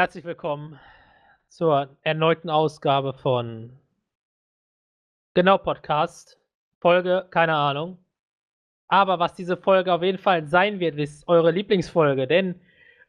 [0.00, 0.80] Herzlich willkommen
[1.50, 3.78] zur erneuten Ausgabe von
[5.34, 6.38] Genau Podcast.
[6.80, 7.98] Folge, keine Ahnung.
[8.88, 12.58] Aber was diese Folge auf jeden Fall sein wird, ist eure Lieblingsfolge, denn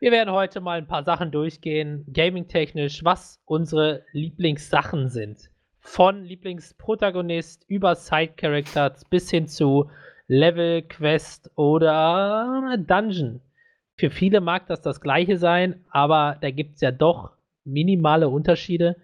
[0.02, 5.50] wir werden heute mal ein paar Sachen durchgehen, gaming-technisch, was unsere Lieblingssachen sind.
[5.80, 9.90] Von Lieblingsprotagonist über Side-Characters bis hin zu
[10.28, 13.40] Level, Quest oder Dungeon.
[14.02, 17.34] Für viele mag das das gleiche sein, aber da gibt es ja doch
[17.66, 18.96] minimale Unterschiede.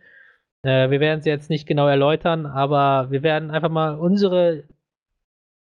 [0.63, 4.63] Äh, wir werden sie jetzt nicht genau erläutern, aber wir werden einfach mal unsere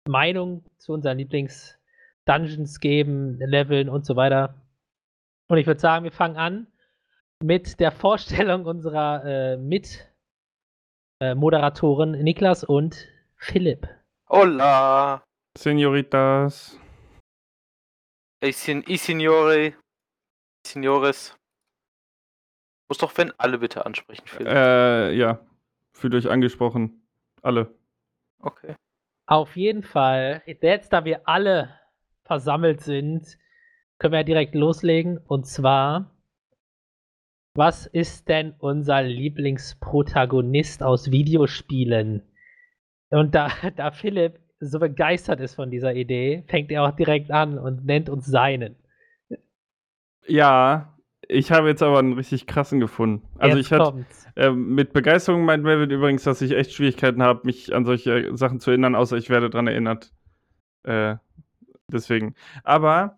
[0.09, 4.55] Meinung zu unseren Lieblings-Dungeons geben, Leveln und so weiter.
[5.47, 6.67] Und ich würde sagen, wir fangen an
[7.41, 13.87] mit der Vorstellung unserer äh, Mit-Moderatoren äh, Niklas und Philipp.
[14.27, 15.23] Hola!
[15.57, 16.77] Senoritas.
[18.43, 19.73] Ey, sin I Signore.
[20.67, 21.33] Signores.
[22.89, 24.51] Muss doch wenn alle bitte ansprechen, Philipp.
[24.51, 25.39] Äh, ja.
[25.93, 27.07] Fühlt euch angesprochen.
[27.41, 27.73] Alle.
[28.39, 28.75] Okay.
[29.27, 31.79] Auf jeden Fall, jetzt da wir alle
[32.25, 33.37] versammelt sind,
[33.97, 35.19] können wir ja direkt loslegen.
[35.19, 36.13] Und zwar,
[37.55, 42.29] was ist denn unser Lieblingsprotagonist aus Videospielen?
[43.09, 47.57] Und da, da Philipp so begeistert ist von dieser Idee, fängt er auch direkt an
[47.57, 48.75] und nennt uns seinen.
[50.25, 50.97] Ja,
[51.27, 53.27] ich habe jetzt aber einen richtig krassen gefunden.
[53.37, 57.41] Also Jetzt ich hatte äh, mit Begeisterung meint Melvin übrigens, dass ich echt Schwierigkeiten habe,
[57.45, 60.13] mich an solche Sachen zu erinnern, außer ich werde dran erinnert.
[60.83, 61.15] Äh,
[61.91, 62.35] deswegen.
[62.63, 63.17] Aber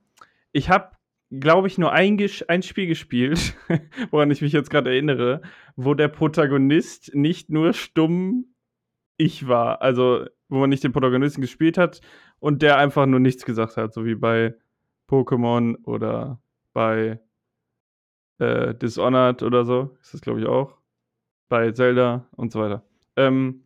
[0.51, 0.91] ich habe,
[1.31, 3.55] glaube ich, nur ein, Ges- ein Spiel gespielt,
[4.11, 5.41] woran ich mich jetzt gerade erinnere,
[5.75, 8.45] wo der Protagonist nicht nur stumm
[9.17, 9.81] ich war.
[9.81, 12.01] Also, wo man nicht den Protagonisten gespielt hat
[12.39, 14.55] und der einfach nur nichts gesagt hat, so wie bei
[15.09, 16.39] Pokémon oder
[16.73, 17.19] bei
[18.39, 19.97] äh, Dishonored oder so.
[20.01, 20.77] Ist das, glaube ich, auch.
[21.47, 22.83] Bei Zelda und so weiter.
[23.15, 23.63] Ähm,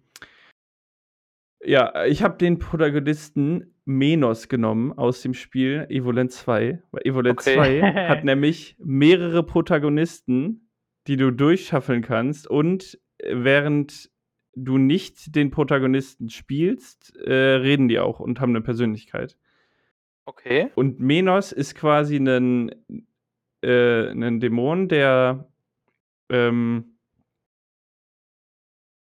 [1.63, 6.83] ja, ich habe den Protagonisten Menos genommen aus dem Spiel Evolent 2.
[6.91, 7.55] Weil Evolent Okay.
[7.55, 10.69] 2 hat nämlich mehrere Protagonisten,
[11.07, 14.11] die du durchschaffeln kannst und äh, während
[14.55, 19.37] du nicht den Protagonisten spielst, äh, reden die auch und haben eine Persönlichkeit.
[20.25, 20.69] Okay.
[20.75, 22.71] Und Menos ist quasi ein,
[23.61, 25.47] äh, ein Dämon, der
[26.29, 26.97] ähm,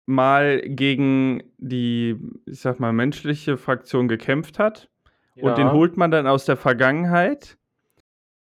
[0.06, 4.88] mal gegen die, ich sag mal, menschliche Fraktion gekämpft hat.
[5.34, 7.58] Und den holt man dann aus der Vergangenheit.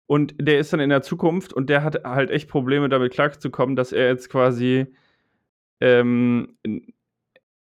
[0.06, 3.75] Und der ist dann in der Zukunft und der hat halt echt Probleme damit klarzukommen,
[3.75, 4.85] dass er jetzt quasi,
[5.83, 6.55] ähm,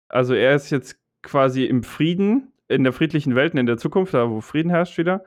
[0.09, 4.31] also er ist jetzt quasi im Frieden, in der friedlichen Welt, in der Zukunft, da
[4.31, 5.25] wo Frieden herrscht wieder.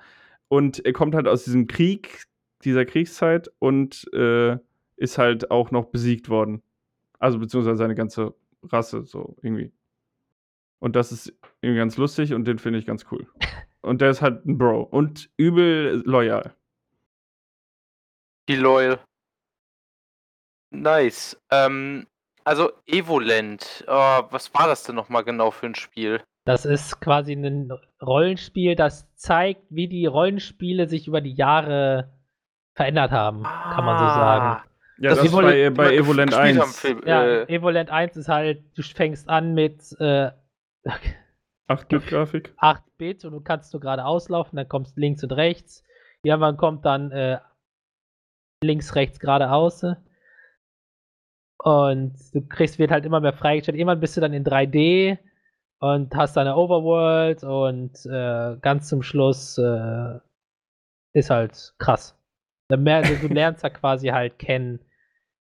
[0.47, 2.25] Und er kommt halt aus diesem Krieg,
[2.63, 4.57] dieser Kriegszeit und äh,
[4.95, 6.63] ist halt auch noch besiegt worden.
[7.19, 9.73] Also beziehungsweise seine ganze Rasse, so irgendwie.
[10.79, 13.28] Und das ist irgendwie ganz lustig und den finde ich ganz cool.
[13.81, 16.56] Und der ist halt ein Bro und übel loyal.
[18.47, 19.00] Die Loyal.
[20.72, 21.38] Nice.
[21.51, 22.07] Ähm,
[22.44, 23.83] also Evolent.
[23.88, 26.22] Oh, was war das denn nochmal genau für ein Spiel?
[26.45, 32.11] Das ist quasi ein Rollenspiel, das zeigt, wie die Rollenspiele sich über die Jahre
[32.73, 34.63] verändert haben, kann man so sagen.
[35.00, 36.83] Ja, Das das, ist ist bei, bei Evolent gespielt 1.
[36.83, 37.01] haben.
[37.07, 40.31] Ja, Äh, Evolent 1 ist halt, du fängst an mit äh,
[41.69, 42.53] 8-Bit-Grafik.
[42.57, 45.83] 8 Bit und du kannst nur gerade auslaufen, dann kommst links und rechts.
[46.23, 47.39] Irgendwann kommt dann äh,
[48.63, 49.85] links, rechts, geradeaus.
[51.62, 53.78] Und du kriegst, wird halt immer mehr freigestellt.
[53.78, 55.18] Irgendwann bist du dann in 3D
[55.80, 60.19] und hast deine Overworld und äh, ganz zum Schluss äh,
[61.14, 62.18] ist halt krass.
[62.69, 64.80] Dann mehr, du lernst da quasi halt kennen,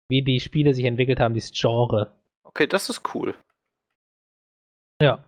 [0.09, 2.13] wie die Spiele sich entwickelt haben, dieses Genre.
[2.44, 3.35] okay, das ist cool.
[5.01, 5.23] Ja.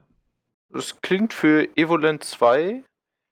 [0.69, 2.83] Das klingt für Evolent 2.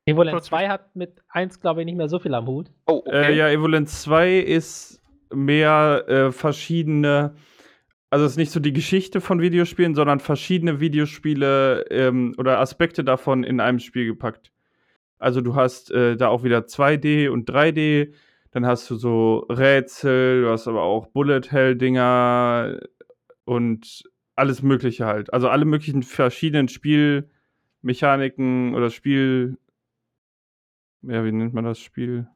[0.05, 2.69] Evolent Kurz- 2 hat mit 1, glaube ich, nicht mehr so viel am Hut.
[2.85, 3.33] Oh, okay.
[3.33, 5.01] Äh, ja, Evolent 2 ist
[5.33, 7.35] mehr äh, verschiedene.
[8.09, 13.03] Also es ist nicht so die Geschichte von Videospielen, sondern verschiedene Videospiele ähm, oder Aspekte
[13.03, 14.51] davon in einem Spiel gepackt.
[15.19, 18.13] Also du hast äh, da auch wieder 2D und 3D,
[18.51, 22.79] dann hast du so Rätsel, du hast aber auch Bullet Hell Dinger
[23.45, 24.03] und
[24.35, 25.33] alles mögliche halt.
[25.33, 29.57] Also alle möglichen verschiedenen Spielmechaniken oder Spiel
[31.03, 32.27] ja, wie nennt man das Spiel?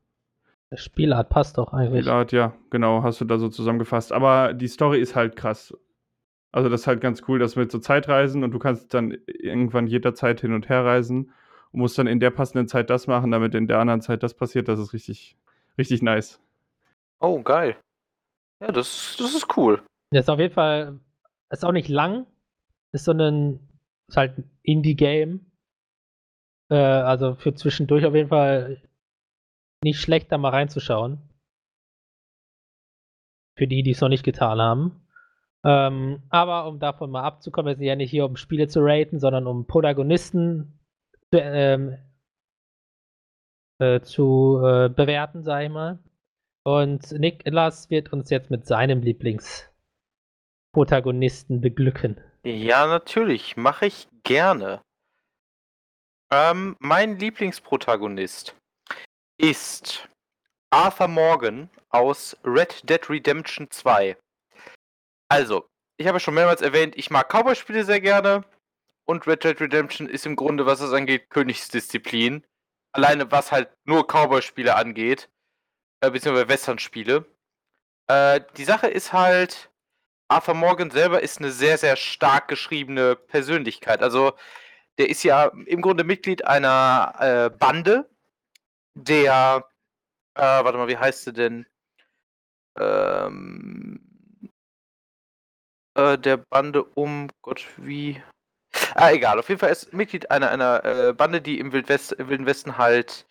[0.73, 2.03] Spielart passt doch eigentlich.
[2.03, 4.11] Spielart, ja, genau, hast du da so zusammengefasst.
[4.11, 5.75] Aber die Story ist halt krass.
[6.51, 9.87] Also das ist halt ganz cool, dass mit so Zeitreisen und du kannst dann irgendwann
[9.87, 11.31] jederzeit hin und her reisen
[11.71, 14.33] und musst dann in der passenden Zeit das machen, damit in der anderen Zeit das
[14.33, 14.67] passiert.
[14.67, 15.37] Das ist richtig,
[15.77, 16.41] richtig nice.
[17.19, 17.77] Oh, geil.
[18.61, 19.81] Ja, das, das ist cool.
[20.11, 20.99] Das ist auf jeden Fall,
[21.49, 22.25] ist auch nicht lang,
[22.91, 23.59] ist so ein,
[24.07, 25.45] ist halt ein Indie-Game.
[26.69, 28.81] Äh, also für zwischendurch auf jeden Fall
[29.83, 31.19] nicht schlecht, da mal reinzuschauen.
[33.57, 35.07] Für die, die es noch nicht getan haben.
[35.63, 39.19] Ähm, aber um davon mal abzukommen, wir sind ja nicht hier, um Spiele zu raten,
[39.19, 40.79] sondern um Protagonisten
[41.31, 41.99] zu, ähm,
[43.79, 45.99] äh, zu äh, bewerten, sag ich mal.
[46.63, 52.21] Und Niklas wird uns jetzt mit seinem Lieblingsprotagonisten beglücken.
[52.43, 54.81] Ja, natürlich, mache ich gerne.
[56.31, 58.55] Ähm, mein Lieblingsprotagonist
[59.41, 60.07] ist
[60.69, 64.15] Arthur Morgan aus Red Dead Redemption 2.
[65.29, 65.67] Also,
[65.97, 68.45] ich habe schon mehrmals erwähnt, ich mag Cowboy-Spiele sehr gerne.
[69.05, 72.45] Und Red Dead Redemption ist im Grunde, was es angeht, Königsdisziplin.
[72.91, 75.27] Alleine was halt nur Cowboy-Spiele angeht.
[76.01, 77.25] Äh, beziehungsweise Western-Spiele.
[78.07, 79.71] Äh, die Sache ist halt,
[80.27, 84.03] Arthur Morgan selber ist eine sehr, sehr stark geschriebene Persönlichkeit.
[84.03, 84.33] Also,
[84.99, 88.10] der ist ja im Grunde Mitglied einer äh, Bande,
[88.95, 89.65] der,
[90.35, 91.65] äh, warte mal, wie heißt sie denn?
[92.79, 93.99] Ähm,
[95.95, 98.21] äh, der Bande um Gott, wie.
[98.95, 99.39] Ah, egal.
[99.39, 103.27] Auf jeden Fall ist Mitglied einer, einer äh, Bande, die im Wildwest, Wilden Westen halt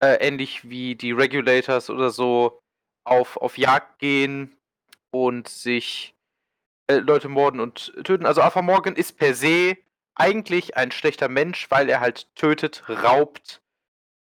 [0.00, 2.60] äh, ähnlich wie die Regulators oder so
[3.04, 4.56] auf, auf Jagd gehen
[5.10, 6.14] und sich
[6.88, 8.26] äh, Leute morden und töten.
[8.26, 9.76] Also Arthur Morgan ist per se
[10.14, 13.62] eigentlich ein schlechter Mensch, weil er halt tötet, raubt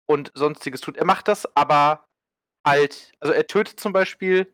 [0.09, 0.97] und sonstiges tut.
[0.97, 2.07] Er macht das aber
[2.67, 4.53] halt, also er tötet zum Beispiel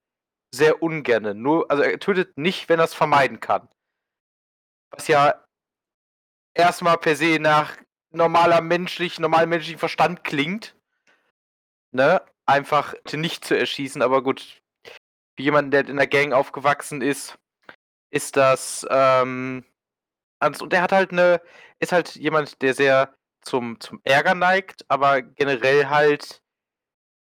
[0.55, 1.35] sehr ungerne.
[1.35, 3.69] Nur, also er tötet nicht, wenn er es vermeiden kann.
[4.91, 5.45] Was ja
[6.55, 7.77] erstmal per se nach
[8.11, 10.77] normaler menschlich, normalem menschlichen Verstand klingt.
[11.93, 12.23] Ne?
[12.47, 14.61] Einfach nicht zu erschießen, aber gut.
[15.37, 17.37] Für jemanden, der in der Gang aufgewachsen ist,
[18.12, 19.65] ist das, ähm,
[20.41, 21.41] und der hat halt eine,
[21.81, 26.43] ist halt jemand, der sehr zum, zum Ärger neigt, aber generell halt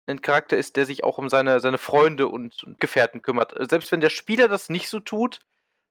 [0.07, 3.53] ein Charakter ist, der sich auch um seine, seine Freunde und, und Gefährten kümmert.
[3.69, 5.39] Selbst wenn der Spieler das nicht so tut,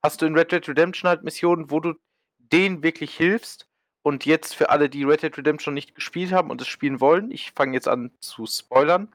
[0.03, 1.95] hast du in Red Dead Redemption halt Missionen, wo du
[2.39, 3.67] denen wirklich hilfst.
[4.03, 7.31] Und jetzt für alle, die Red Dead Redemption nicht gespielt haben und es spielen wollen,
[7.31, 9.15] ich fange jetzt an zu spoilern.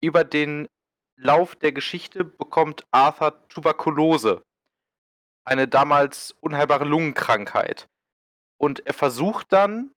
[0.00, 0.68] Über den
[1.16, 4.42] Lauf der Geschichte bekommt Arthur Tuberkulose.
[5.44, 7.88] Eine damals unheilbare Lungenkrankheit.
[8.58, 9.92] Und er versucht dann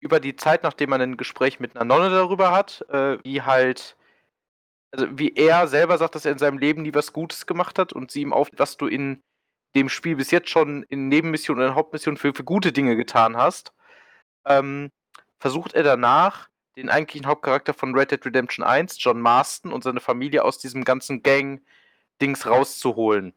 [0.00, 3.96] über die Zeit, nachdem man ein Gespräch mit einer Nonne darüber hat, äh, wie halt,
[4.92, 7.92] also wie er selber sagt, dass er in seinem Leben nie was Gutes gemacht hat
[7.92, 9.22] und sie ihm auf, was du in
[9.74, 13.72] dem Spiel bis jetzt schon in Nebenmissionen oder Hauptmissionen für, für gute Dinge getan hast,
[14.46, 14.90] ähm,
[15.38, 20.00] versucht er danach, den eigentlichen Hauptcharakter von Red Dead Redemption 1, John Marston und seine
[20.00, 23.34] Familie aus diesem ganzen Gang-Dings rauszuholen.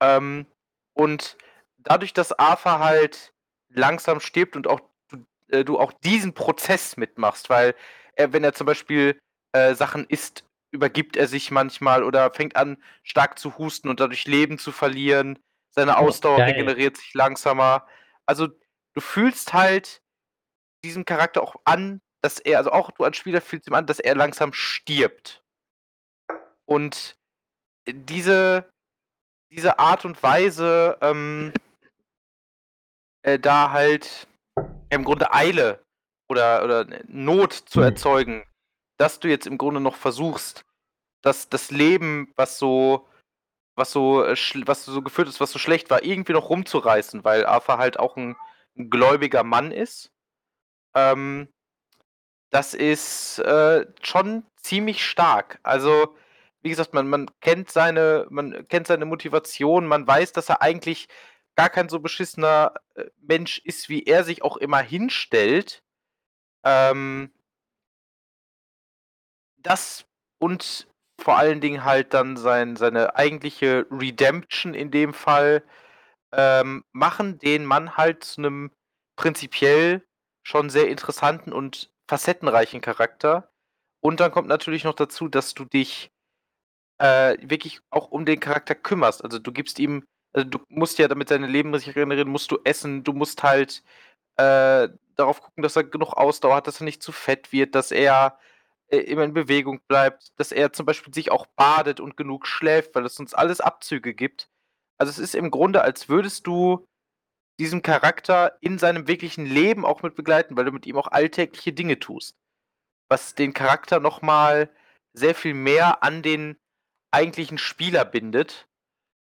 [0.00, 0.46] Ähm,
[0.94, 1.36] und
[1.78, 3.32] dadurch, dass Arthur halt
[3.68, 4.80] langsam stirbt und auch
[5.48, 7.74] äh, du auch diesen Prozess mitmachst, weil
[8.14, 9.20] er, wenn er zum Beispiel
[9.52, 14.26] äh, Sachen isst, übergibt er sich manchmal oder fängt an, stark zu husten und dadurch
[14.26, 15.38] Leben zu verlieren.
[15.70, 16.52] Seine Ausdauer Geil.
[16.52, 17.86] regeneriert sich langsamer.
[18.26, 18.48] Also
[18.94, 20.02] du fühlst halt
[20.84, 24.00] diesem Charakter auch an, dass er, also auch du als Spieler fühlst ihm an, dass
[24.00, 25.42] er langsam stirbt.
[26.64, 27.16] Und
[27.86, 28.68] diese,
[29.50, 31.52] diese Art und Weise, ähm,
[33.22, 34.26] äh, da halt
[34.90, 35.84] im Grunde Eile
[36.28, 37.84] oder, oder Not zu hm.
[37.84, 38.44] erzeugen,
[38.98, 40.64] dass du jetzt im Grunde noch versuchst,
[41.22, 43.08] dass das Leben, was so,
[43.74, 47.46] was so, äh, was so geführt ist, was so schlecht war, irgendwie noch rumzureißen, weil
[47.46, 48.36] Arthur halt auch ein,
[48.76, 50.10] ein gläubiger Mann ist.
[50.94, 51.48] Ähm,
[52.50, 55.58] das ist äh, schon ziemlich stark.
[55.62, 56.16] Also,
[56.62, 61.08] wie gesagt, man, man kennt seine, man kennt seine Motivation, man weiß, dass er eigentlich
[61.56, 65.82] gar kein so beschissener äh, Mensch ist, wie er sich auch immer hinstellt.
[66.64, 67.32] Ähm,
[69.58, 70.06] das
[70.38, 70.86] und
[71.20, 75.64] vor allen Dingen halt dann sein, seine eigentliche Redemption in dem Fall
[76.32, 78.70] ähm, machen den Mann halt zu einem
[79.16, 80.06] prinzipiell
[80.46, 83.50] schon sehr interessanten und facettenreichen Charakter.
[84.00, 86.10] Und dann kommt natürlich noch dazu, dass du dich
[86.98, 89.24] äh, wirklich auch um den Charakter kümmerst.
[89.24, 90.04] Also du gibst ihm
[90.36, 93.82] also du musst ja, damit deine Leben sich regenerieren, musst du essen, du musst halt
[94.36, 97.90] äh, darauf gucken, dass er genug Ausdauer hat, dass er nicht zu fett wird, dass
[97.90, 98.38] er
[98.88, 102.94] äh, immer in Bewegung bleibt, dass er zum Beispiel sich auch badet und genug schläft,
[102.94, 104.50] weil es uns alles Abzüge gibt.
[104.98, 106.86] Also es ist im Grunde, als würdest du
[107.58, 111.72] diesem Charakter in seinem wirklichen Leben auch mit begleiten, weil du mit ihm auch alltägliche
[111.72, 112.36] Dinge tust.
[113.08, 114.70] Was den Charakter nochmal
[115.14, 116.58] sehr viel mehr an den
[117.10, 118.68] eigentlichen Spieler bindet.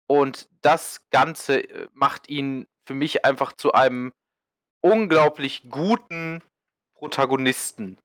[0.06, 4.12] Und das Ganze äh, macht ihn für mich einfach zu einem
[4.80, 6.42] unglaublich guten
[6.94, 7.98] Protagonisten,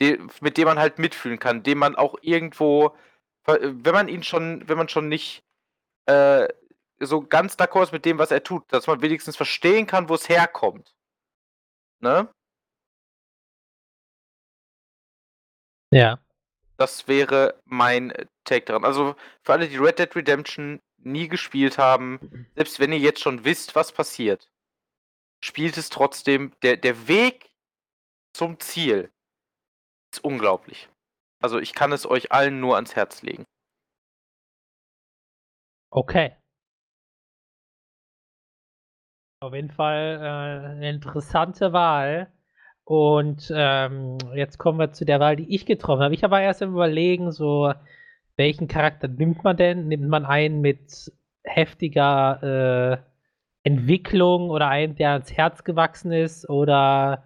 [0.00, 2.96] mit dem man halt mitfühlen kann, dem man auch irgendwo,
[3.44, 5.44] wenn man ihn schon, wenn man schon nicht
[6.06, 6.48] äh,
[6.98, 10.14] so ganz d'accord ist mit dem, was er tut, dass man wenigstens verstehen kann, wo
[10.14, 10.96] es herkommt.
[12.00, 12.28] Ne?
[15.92, 16.18] Ja.
[16.76, 18.12] Das wäre mein
[18.44, 18.84] Take daran.
[18.84, 23.44] Also für alle, die Red Dead Redemption nie gespielt haben, selbst wenn ihr jetzt schon
[23.44, 24.50] wisst, was passiert,
[25.40, 26.52] spielt es trotzdem.
[26.62, 27.50] Der, der Weg
[28.34, 29.10] zum Ziel
[30.12, 30.88] ist unglaublich.
[31.42, 33.44] Also ich kann es euch allen nur ans Herz legen.
[35.90, 36.36] Okay.
[39.40, 42.32] Auf jeden Fall äh, eine interessante Wahl.
[42.84, 46.14] Und ähm, jetzt kommen wir zu der Wahl, die ich getroffen habe.
[46.14, 47.72] Ich habe erst im Überlegen, so
[48.36, 49.88] welchen Charakter nimmt man denn?
[49.88, 51.12] Nimmt man einen mit
[51.42, 57.24] heftiger äh, Entwicklung oder einen, der ans Herz gewachsen ist oder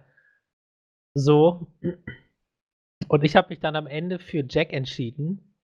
[1.13, 1.67] so?
[3.07, 5.55] Und ich habe mich dann am Ende für Jack entschieden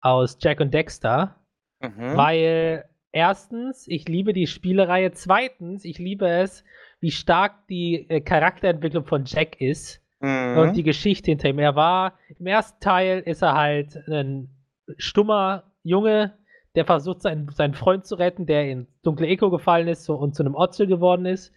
[0.00, 1.36] aus Jack und Dexter,
[1.80, 2.16] mhm.
[2.16, 6.64] weil erstens, ich liebe die Spielereihe, zweitens, ich liebe es,
[7.00, 10.56] wie stark die äh, Charakterentwicklung von Jack ist mhm.
[10.58, 11.58] und die Geschichte hinter ihm.
[11.58, 14.48] Er war, im ersten Teil ist er halt ein
[14.96, 16.34] stummer Junge,
[16.74, 20.42] der versucht, seinen, seinen Freund zu retten, der in dunkle Echo gefallen ist und zu
[20.42, 21.52] einem Otzel geworden ist.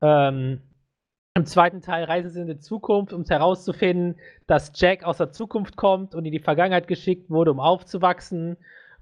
[0.00, 0.60] Ähm,
[1.34, 5.76] Im zweiten Teil reisen sie in die Zukunft, um herauszufinden, dass Jack aus der Zukunft
[5.76, 8.56] kommt und in die Vergangenheit geschickt wurde, um aufzuwachsen.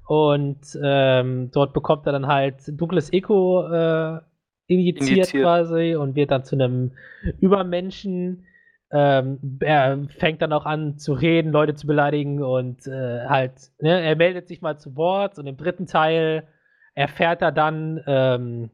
[0.07, 4.21] Und ähm, dort bekommt er dann halt dunkles Echo äh,
[4.69, 6.93] injiziert, injiziert, quasi und wird dann zu einem
[7.41, 8.47] Übermenschen.
[8.91, 14.01] Ähm, er fängt dann auch an zu reden, Leute zu beleidigen und äh, halt, ne,
[14.01, 16.47] er meldet sich mal zu Wort und im dritten Teil
[16.95, 18.71] erfährt er dann ähm,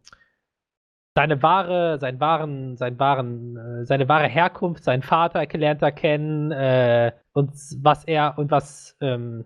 [1.14, 6.52] seine wahre, seinen wahren, seinen wahren, äh, seine wahre Herkunft, seinen Vater lernt er kennen
[6.52, 7.52] äh, und
[7.83, 9.45] was er und was ähm,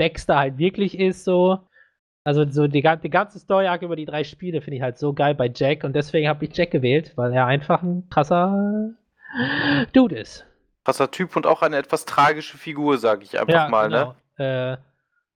[0.00, 1.60] Dexter halt wirklich ist so.
[2.24, 5.12] Also so die, die ganze Story Arc über die drei Spiele finde ich halt so
[5.12, 8.94] geil bei Jack und deswegen habe ich Jack gewählt, weil er einfach ein krasser
[9.92, 10.46] Dude ist.
[10.84, 13.96] Krasser Typ und auch eine etwas tragische Figur, sage ich einfach ja, mal, ne?
[13.98, 14.16] genau.
[14.38, 14.78] ne?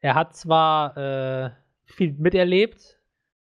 [0.03, 1.51] Äh, er hat zwar äh,
[1.85, 2.99] viel miterlebt,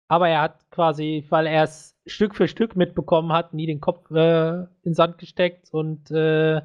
[0.08, 4.10] aber er hat quasi, weil er es Stück für Stück mitbekommen hat, nie den Kopf
[4.12, 6.62] äh, in den Sand gesteckt und äh,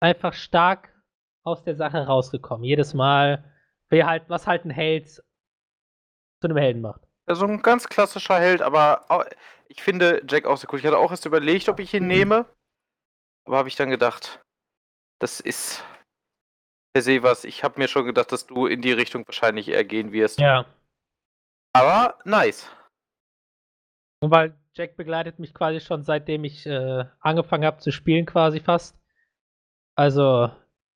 [0.00, 0.94] einfach stark
[1.42, 2.64] aus der Sache rausgekommen.
[2.64, 3.44] Jedes Mal,
[3.88, 5.22] wer halt, was halt ein Held zu
[6.42, 7.02] einem Helden macht.
[7.26, 9.26] Also ein ganz klassischer Held, aber
[9.68, 10.78] ich finde Jack auch sehr cool.
[10.78, 12.46] Ich hatte auch erst überlegt, ob ich ihn nehme,
[13.46, 14.44] aber habe ich dann gedacht,
[15.20, 15.84] das ist
[16.92, 17.44] per se was.
[17.44, 20.40] Ich habe mir schon gedacht, dass du in die Richtung wahrscheinlich eher gehen wirst.
[20.40, 20.66] Ja.
[21.72, 22.68] Aber nice.
[24.20, 28.60] Und weil Jack begleitet mich quasi schon seitdem ich äh, angefangen habe zu spielen, quasi
[28.60, 28.98] fast.
[29.94, 30.50] Also,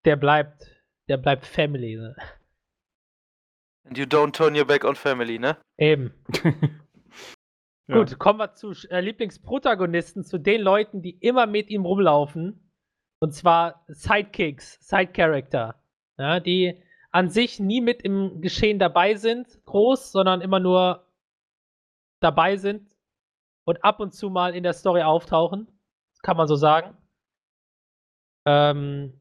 [0.05, 0.67] der bleibt,
[1.09, 1.97] der bleibt Family.
[1.97, 2.17] Ne?
[3.87, 5.57] And you don't turn your back on family, ne?
[5.79, 6.13] Eben.
[7.93, 12.71] Gut, kommen wir zu äh, Lieblingsprotagonisten, zu den Leuten, die immer mit ihm rumlaufen.
[13.21, 15.83] Und zwar Sidekicks, Side-Character.
[16.19, 21.07] Ja, die an sich nie mit im Geschehen dabei sind, groß, sondern immer nur
[22.21, 22.95] dabei sind
[23.65, 25.69] und ab und zu mal in der Story auftauchen.
[26.23, 26.97] Kann man so sagen.
[28.47, 29.21] Ähm,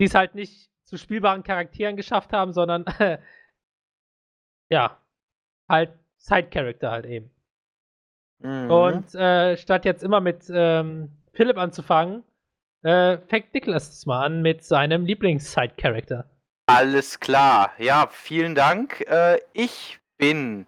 [0.00, 2.84] die es halt nicht zu spielbaren Charakteren geschafft haben, sondern
[4.70, 5.00] ja,
[5.68, 7.37] halt Side-Character halt eben.
[8.40, 8.70] Mhm.
[8.70, 12.24] Und äh, statt jetzt immer mit ähm, Philipp anzufangen,
[12.82, 16.24] äh, fängt Niklas das mal an mit seinem Lieblings-Side-Character.
[16.66, 17.72] Alles klar.
[17.78, 19.00] Ja, vielen Dank.
[19.08, 20.66] Äh, ich bin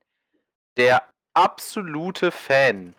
[0.76, 1.02] der
[1.34, 2.94] absolute Fan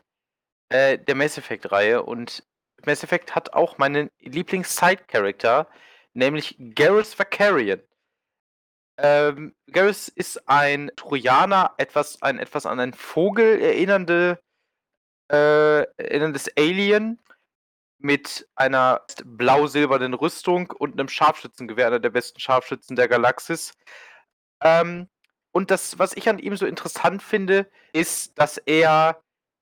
[0.69, 2.43] äh, der Mass Effect-Reihe und
[2.85, 5.67] Mass Effect hat auch meinen Lieblings-Side-Character,
[6.13, 7.81] nämlich Garrus Vakarian.
[8.97, 14.39] Ähm, Garrus ist ein Trojaner, etwas, ein etwas an einen Vogel erinnernde,
[15.31, 17.19] äh, erinnerndes Alien
[18.00, 23.73] mit einer blau-silbernen Rüstung und einem Scharfschützengewehr, einer der besten Scharfschützen der Galaxis.
[24.61, 25.07] Ähm,
[25.51, 29.21] und das, was ich an ihm so interessant finde, ist, dass er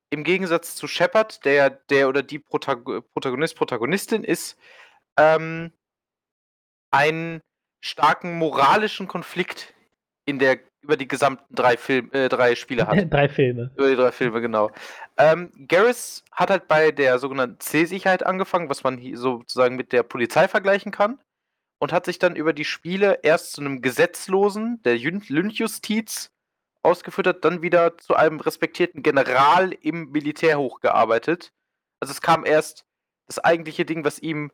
[0.10, 4.58] im Gegensatz zu Shepard, der, der oder die Protagonist, Protagonistin ist,
[5.18, 5.72] ähm,
[6.92, 7.42] einen
[7.82, 9.74] starken moralischen Konflikt
[10.26, 12.98] in der über die gesamten drei Film, äh, drei Spiele hat.
[13.12, 13.72] drei Filme.
[13.76, 14.72] Über die drei Filme, genau.
[15.18, 20.04] Ähm, Garrus hat halt bei der sogenannten C-Sicherheit angefangen, was man hier sozusagen mit der
[20.04, 21.20] Polizei vergleichen kann.
[21.82, 26.30] und hat sich dann über die Spiele erst zu einem Gesetzlosen der Lynchjustiz
[26.84, 31.54] ausgeführt, dann wieder zu einem respektierten General im Militär hochgearbeitet.
[32.02, 32.86] Also es kam erst
[33.28, 34.52] das eigentliche Ding, was ihm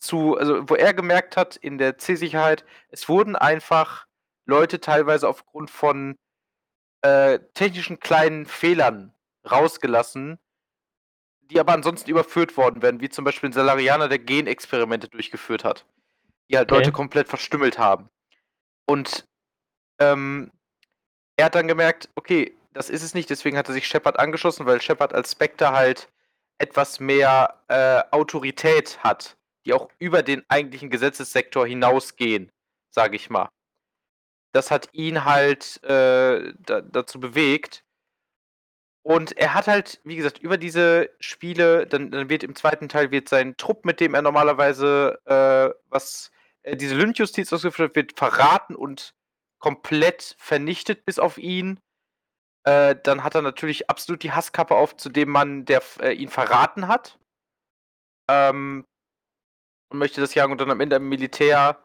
[0.00, 4.06] zu, also wo er gemerkt hat in der C-Sicherheit, es wurden einfach
[4.46, 6.16] Leute teilweise aufgrund von
[7.02, 9.14] äh, technischen kleinen Fehlern
[9.50, 10.38] rausgelassen,
[11.42, 15.84] die aber ansonsten überführt worden wären, wie zum Beispiel ein Salarianer, der Genexperimente durchgeführt hat,
[16.50, 16.80] die halt okay.
[16.80, 18.08] Leute komplett verstümmelt haben.
[18.86, 19.26] Und
[19.98, 20.50] ähm,
[21.36, 24.66] er hat dann gemerkt, okay, das ist es nicht, deswegen hat er sich Shepard angeschossen,
[24.66, 26.08] weil Shepard als Spectre halt
[26.58, 32.50] etwas mehr äh, Autorität hat, die auch über den eigentlichen Gesetzessektor hinausgehen,
[32.90, 33.48] sage ich mal.
[34.54, 37.84] Das hat ihn halt äh, da, dazu bewegt.
[39.02, 43.10] Und er hat halt, wie gesagt, über diese Spiele, dann, dann wird im zweiten Teil
[43.10, 46.30] wird sein Trupp, mit dem er normalerweise äh, was
[46.62, 49.14] äh, diese Lynchjustiz ausgeführt hat, wird verraten und
[49.58, 51.80] komplett vernichtet bis auf ihn.
[52.64, 56.28] Äh, dann hat er natürlich absolut die Hasskappe auf zu dem Mann, der äh, ihn
[56.28, 57.18] verraten hat.
[58.30, 58.86] Ähm,
[59.90, 60.52] und möchte das jagen.
[60.52, 61.84] Und dann am Ende im Militär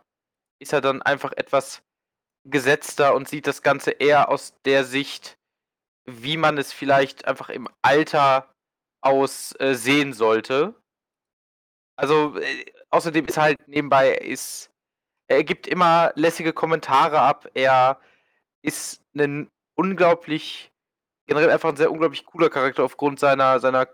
[0.62, 1.82] ist er dann einfach etwas
[2.46, 5.38] gesetzter und sieht das Ganze eher aus der Sicht,
[6.06, 8.54] wie man es vielleicht einfach im Alter
[9.02, 10.76] aus äh, sehen sollte.
[11.96, 14.70] Also äh, außerdem ist halt nebenbei ist
[15.30, 17.48] er gibt immer lässige Kommentare ab.
[17.54, 18.00] Er
[18.64, 20.72] ist ein unglaublich,
[21.28, 23.88] generell einfach ein sehr unglaublich cooler Charakter aufgrund seiner, seiner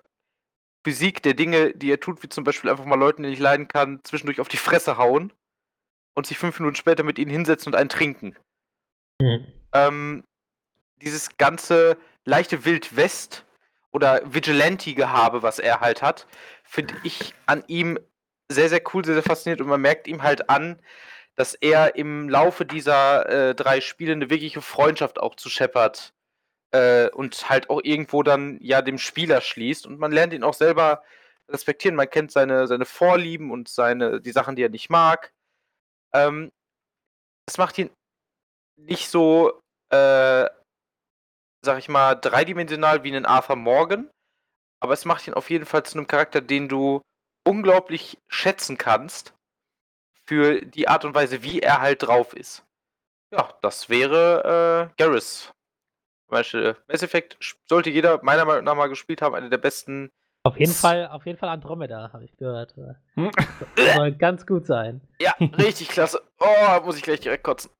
[0.86, 3.68] Physik, der Dinge, die er tut, wie zum Beispiel einfach mal Leuten, die nicht leiden
[3.68, 5.34] kann, zwischendurch auf die Fresse hauen
[6.15, 8.36] und sich fünf Minuten später mit ihnen hinsetzen und einen trinken.
[9.22, 9.45] Mhm.
[9.74, 10.24] Ähm,
[11.01, 13.45] dieses ganze leichte Wildwest
[13.91, 16.27] oder Vigilante-Gehabe, was er halt hat,
[16.63, 18.00] finde ich an ihm
[18.50, 20.81] sehr, sehr cool, sehr, sehr faszinierend und man merkt ihm halt an,
[21.36, 26.13] dass er im Laufe dieser äh, drei Spiele eine wirkliche Freundschaft auch zu Shepard
[26.71, 30.54] äh, und halt auch irgendwo dann ja dem Spieler schließt und man lernt ihn auch
[30.54, 31.04] selber
[31.49, 31.95] respektieren.
[31.95, 35.32] Man kennt seine, seine Vorlieben und seine, die Sachen, die er nicht mag.
[36.15, 36.51] Ähm,
[37.45, 37.91] das macht ihn
[38.78, 39.60] nicht so,
[39.91, 40.49] äh,
[41.62, 44.10] sag ich mal, dreidimensional wie einen Arthur Morgan,
[44.82, 47.01] aber es macht ihn auf jeden Fall zu einem Charakter, den du
[47.47, 49.34] unglaublich schätzen kannst
[50.28, 52.63] für die Art und Weise, wie er halt drauf ist.
[53.32, 55.51] Ja, das wäre äh, Garrus.
[56.28, 57.38] Beispiel Mass Effect
[57.69, 60.12] sollte jeder meiner Meinung nach mal gespielt haben, eine der besten.
[60.45, 62.75] Auf jeden Fall, auf jeden Fall Andromeda, habe ich gehört.
[63.15, 63.31] Hm?
[63.95, 65.01] Soll ganz gut sein.
[65.19, 66.21] Ja, richtig klasse.
[66.39, 67.71] Oh, muss ich gleich direkt kotzen.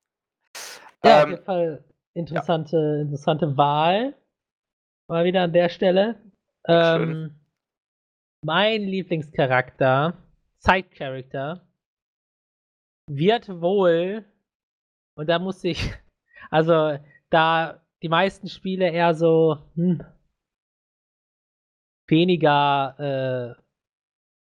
[1.04, 1.84] Ja, ähm, auf jeden Fall
[2.16, 3.02] interessante, ja.
[3.02, 4.16] interessante Wahl.
[5.08, 6.16] Mal wieder an der Stelle.
[6.68, 7.40] Ähm,
[8.42, 10.18] mein Lieblingscharakter,
[10.58, 11.62] Side-Character,
[13.08, 14.26] wird wohl,
[15.14, 15.94] und da muss ich,
[16.50, 16.98] also
[17.30, 20.04] da die meisten Spiele eher so hm,
[22.08, 23.62] weniger äh,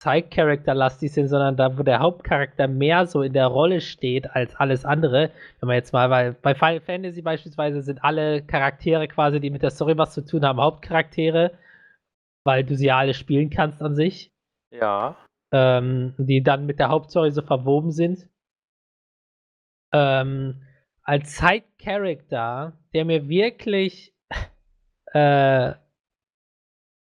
[0.03, 4.85] Side-Character-lastig sind, sondern da, wo der Hauptcharakter mehr so in der Rolle steht als alles
[4.85, 5.31] andere.
[5.61, 9.63] Wenn man jetzt mal, weil bei Final Fantasy beispielsweise sind alle Charaktere quasi, die mit
[9.63, 11.53] der Story was zu tun haben, Hauptcharaktere,
[12.45, 14.33] weil du sie ja alle spielen kannst an sich.
[14.73, 15.17] Ja.
[15.53, 18.27] Ähm, die dann mit der Hauptstory so verwoben sind
[19.93, 20.63] ähm,
[21.03, 24.15] als Side-Character, der mir wirklich,
[25.15, 25.75] äh,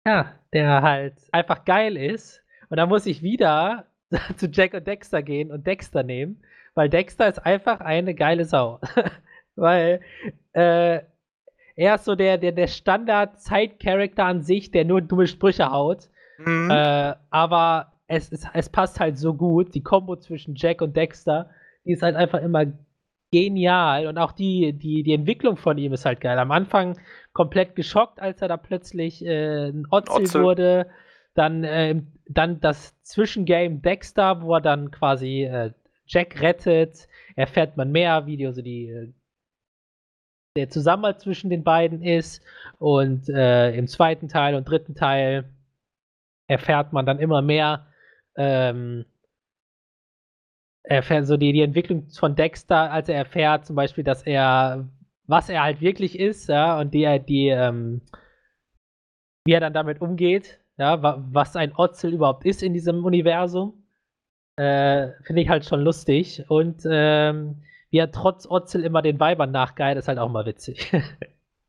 [0.04, 2.42] ja, der halt einfach geil ist.
[2.68, 3.86] Und da muss ich wieder
[4.36, 6.42] zu Jack und Dexter gehen und Dexter nehmen,
[6.74, 8.80] weil Dexter ist einfach eine geile Sau.
[9.56, 10.00] weil
[10.52, 11.00] äh,
[11.74, 16.08] er ist so der, der, der Standard-Side-Character an sich, der nur dumme Sprüche haut.
[16.38, 16.70] Mhm.
[16.70, 19.74] Äh, aber es, ist, es passt halt so gut.
[19.74, 21.48] Die Kombo zwischen Jack und Dexter
[21.84, 22.66] die ist halt einfach immer
[23.32, 26.38] genial und auch die, die, die Entwicklung von ihm ist halt geil.
[26.38, 26.98] Am Anfang
[27.32, 30.42] komplett geschockt, als er da plötzlich äh, ein Otzel, Otzel.
[30.42, 30.90] wurde.
[31.34, 35.72] Dann, äh, dann das Zwischengame Dexter, wo er dann quasi äh,
[36.06, 37.08] Jack rettet.
[37.34, 39.12] Erfährt man mehr, wie die, also die, äh,
[40.56, 42.44] der Zusammenhalt zwischen den beiden ist.
[42.78, 45.44] Und äh, im zweiten Teil und dritten Teil
[46.48, 47.86] erfährt man dann immer mehr,
[48.36, 49.06] ähm,
[50.82, 54.88] erfährt so die, die Entwicklung von Dexter, als er erfährt zum Beispiel, dass er,
[55.26, 58.02] was er halt wirklich ist, ja, und die, die, ähm,
[59.44, 60.98] wie er dann damit umgeht, ja,
[61.32, 63.84] was ein Otzel überhaupt ist in diesem Universum,
[64.56, 66.44] äh, finde ich halt schon lustig.
[66.48, 70.92] Und ähm, wie er trotz Otzel immer den Weibern nachgeilt, ist halt auch mal witzig.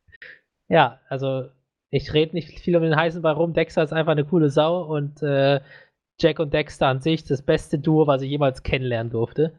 [0.70, 1.50] ja, also
[1.90, 3.54] ich rede nicht viel um den heißen Ball rum.
[3.54, 5.62] Dexter ist einfach eine coole Sau und äh,
[6.20, 9.58] Jack und Dexter an sich das beste Duo, was ich jemals kennenlernen durfte.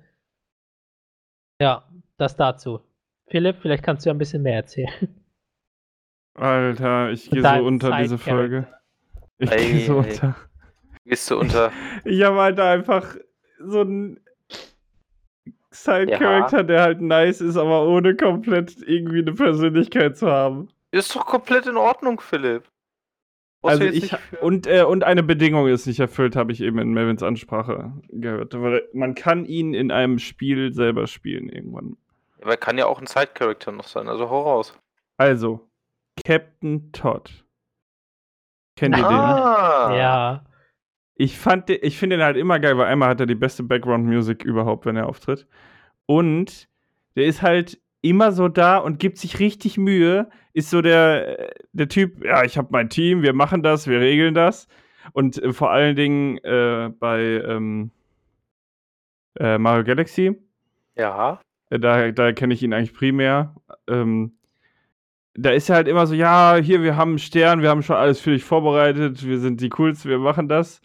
[1.61, 2.81] Ja, das dazu.
[3.29, 4.93] Philipp, vielleicht kannst du ja ein bisschen mehr erzählen.
[6.35, 8.67] Alter, ich gehe so unter diese Folge.
[9.39, 10.37] Ich gehe so unter.
[11.05, 11.71] Gehst du unter?
[12.05, 13.17] Ich habe halt einfach
[13.59, 14.21] so einen
[15.71, 16.63] Side-Character, ja.
[16.63, 20.69] der halt nice ist, aber ohne komplett irgendwie eine Persönlichkeit zu haben.
[20.93, 22.69] Ist doch komplett in Ordnung, Philipp.
[23.65, 27.23] Also ich und äh, und eine Bedingung ist nicht erfüllt, habe ich eben in Melvins
[27.23, 28.55] Ansprache gehört.
[28.61, 31.97] Weil man kann ihn in einem Spiel selber spielen irgendwann.
[32.43, 34.79] Aber kann ja auch ein Side-Character noch sein, also hau raus.
[35.17, 35.67] Also,
[36.25, 37.45] Captain Todd.
[38.77, 39.89] Kennt ihr ah.
[39.89, 39.99] den?
[39.99, 40.45] Ja.
[41.17, 44.45] Ich fand, ich finde den halt immer geil, weil einmal hat er die beste Background-Musik
[44.45, 45.47] überhaupt, wenn er auftritt.
[46.07, 46.69] Und
[47.17, 50.29] der ist halt immer so da und gibt sich richtig Mühe.
[50.53, 54.35] Ist so der, der Typ, ja, ich habe mein Team, wir machen das, wir regeln
[54.35, 54.69] das.
[55.13, 57.91] Und äh, vor allen Dingen äh, bei ähm,
[59.41, 60.37] äh, Mario Galaxy.
[60.97, 61.41] Ja.
[61.71, 63.55] Äh, da, da kenne ich ihn eigentlich primär.
[63.89, 64.35] Ähm,
[65.35, 67.97] da ist er halt immer so, ja, hier, wir haben einen Stern, wir haben schon
[67.97, 70.81] alles für dich vorbereitet, wir sind die Coolsten, wir machen das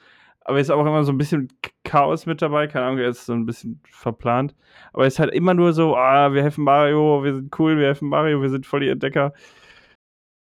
[0.50, 1.48] aber ist auch immer so ein bisschen
[1.84, 2.66] Chaos mit dabei.
[2.66, 4.56] Keine Ahnung, er ist so ein bisschen verplant.
[4.94, 7.86] Aber es ist halt immer nur so, ah, wir helfen Mario, wir sind cool, wir
[7.86, 9.32] helfen Mario, wir sind voll die Entdecker.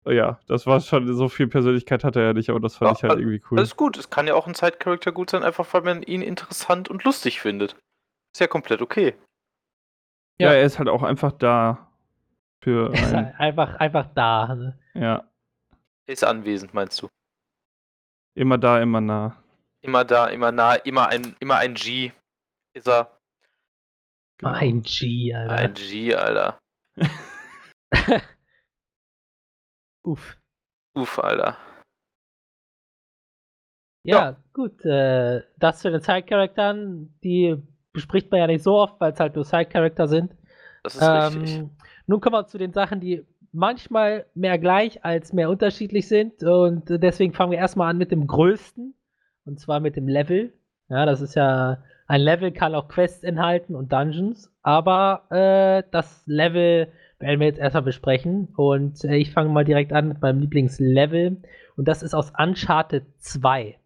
[0.05, 2.95] Ja, das war schon, so viel Persönlichkeit hatte er ja nicht, aber das fand ja,
[2.95, 3.57] ich halt irgendwie cool.
[3.57, 6.21] Das ist gut, es kann ja auch ein Side-Character gut sein, einfach weil man ihn
[6.21, 7.75] interessant und lustig findet.
[8.33, 9.15] Ist ja komplett okay.
[10.39, 11.89] Ja, ja er ist halt auch einfach da.
[12.63, 14.55] Für er ist halt einfach, einfach da.
[14.55, 14.79] Ne?
[14.93, 15.25] Ja.
[16.07, 17.09] Er ist anwesend, meinst du?
[18.35, 19.35] Immer da, immer nah.
[19.81, 22.11] Immer da, immer nah, immer ein, immer ein G
[22.73, 23.19] ist er.
[24.37, 24.53] Genau.
[24.53, 25.53] Ein G, Alter.
[25.53, 26.59] Ein G, Alter.
[30.05, 30.37] Uff.
[30.95, 31.57] Uff, Alter.
[34.03, 34.43] Ja, ja.
[34.53, 34.83] gut.
[34.85, 37.57] Äh, das zu den Side-Charakteren, die
[37.91, 40.35] bespricht man ja nicht so oft, weil es halt nur Side-Charakter sind.
[40.83, 41.69] Das ist ähm, richtig.
[42.07, 46.43] Nun kommen wir zu den Sachen, die manchmal mehr gleich als mehr unterschiedlich sind.
[46.43, 48.95] Und deswegen fangen wir erstmal an mit dem größten.
[49.49, 50.53] Und zwar mit dem Level.
[50.89, 54.53] Ja, das ist ja, ein Level kann auch Quests enthalten und Dungeons.
[54.61, 58.49] Aber äh, das Level werden wir jetzt erstmal besprechen.
[58.55, 61.41] Und äh, ich fange mal direkt an mit meinem Lieblingslevel.
[61.75, 63.79] Und das ist aus Uncharted 2.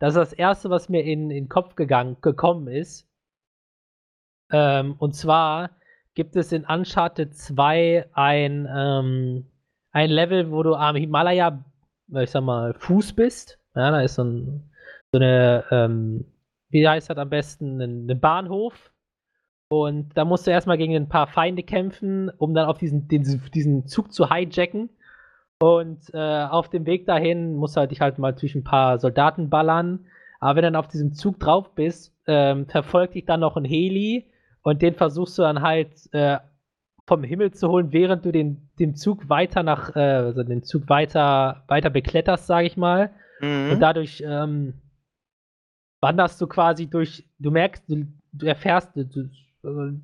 [0.00, 3.08] Das ist das erste, was mir in, in den Kopf gegangen, gekommen ist.
[4.50, 5.70] Ähm, und zwar
[6.14, 9.46] gibt es in Uncharted 2 ein, ähm,
[9.92, 11.64] ein Level, wo du am Himalaya,
[12.20, 13.60] ich sag mal, Fuß bist.
[13.76, 14.70] Ja, da ist so ein
[15.14, 16.24] so eine, ähm,
[16.70, 18.90] wie heißt das am besten, einen Bahnhof.
[19.68, 23.22] Und da musst du erstmal gegen ein paar Feinde kämpfen, um dann auf diesen, den,
[23.54, 24.90] diesen Zug zu hijacken.
[25.60, 28.98] Und äh, auf dem Weg dahin musst du halt dich halt mal durch ein paar
[28.98, 30.06] Soldaten ballern.
[30.40, 33.64] Aber wenn du dann auf diesem Zug drauf bist, ähm, verfolgt dich dann noch ein
[33.64, 34.26] Heli
[34.62, 36.38] und den versuchst du dann halt äh,
[37.06, 40.88] vom Himmel zu holen, während du den, den Zug weiter nach, äh, also den Zug
[40.88, 43.10] weiter, weiter bekletterst, sage ich mal.
[43.40, 43.70] Mhm.
[43.72, 44.74] Und dadurch ähm,
[46.04, 49.30] wanderst du quasi durch, du merkst, du, du erfährst, du,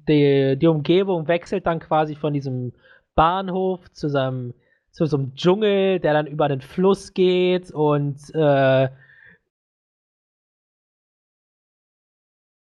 [0.08, 2.72] die, die Umgebung wechselt dann quasi von diesem
[3.14, 4.54] Bahnhof zu seinem
[4.90, 8.88] zu so einem Dschungel, der dann über den Fluss geht und äh,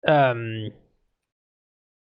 [0.03, 0.71] ähm,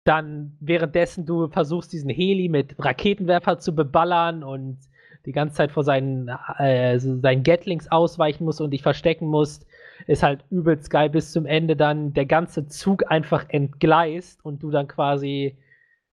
[0.04, 4.78] dann währenddessen du versuchst, diesen Heli mit Raketenwerfer zu beballern und
[5.26, 9.66] die ganze Zeit vor seinen, äh, seinen Gatlings ausweichen musst und dich verstecken musst,
[10.07, 14.70] ist halt übelst geil bis zum Ende dann der ganze Zug einfach entgleist und du
[14.70, 15.59] dann quasi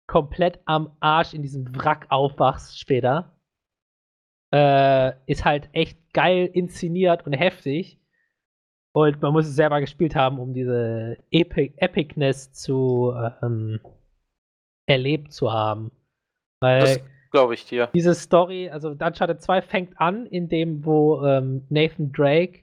[0.07, 3.33] komplett am Arsch in diesem Wrack aufwachst später.
[4.53, 8.01] Äh, ist halt echt geil inszeniert und heftig.
[8.93, 13.13] Und man muss es selber gespielt haben, um diese Epic Epicness zu
[13.43, 13.81] ähm,
[14.87, 15.91] erlebt zu haben.
[16.61, 17.91] Weil das glaube ich dir.
[17.95, 22.61] Diese Story, also Uncharted 2 fängt an, in dem, wo ähm, Nathan Drake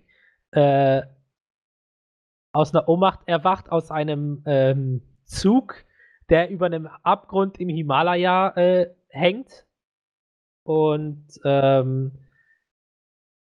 [0.53, 1.01] äh,
[2.53, 5.83] aus einer Ohnmacht erwacht, aus einem ähm, Zug,
[6.29, 9.65] der über einem Abgrund im Himalaya äh, hängt.
[10.63, 12.11] Und ähm,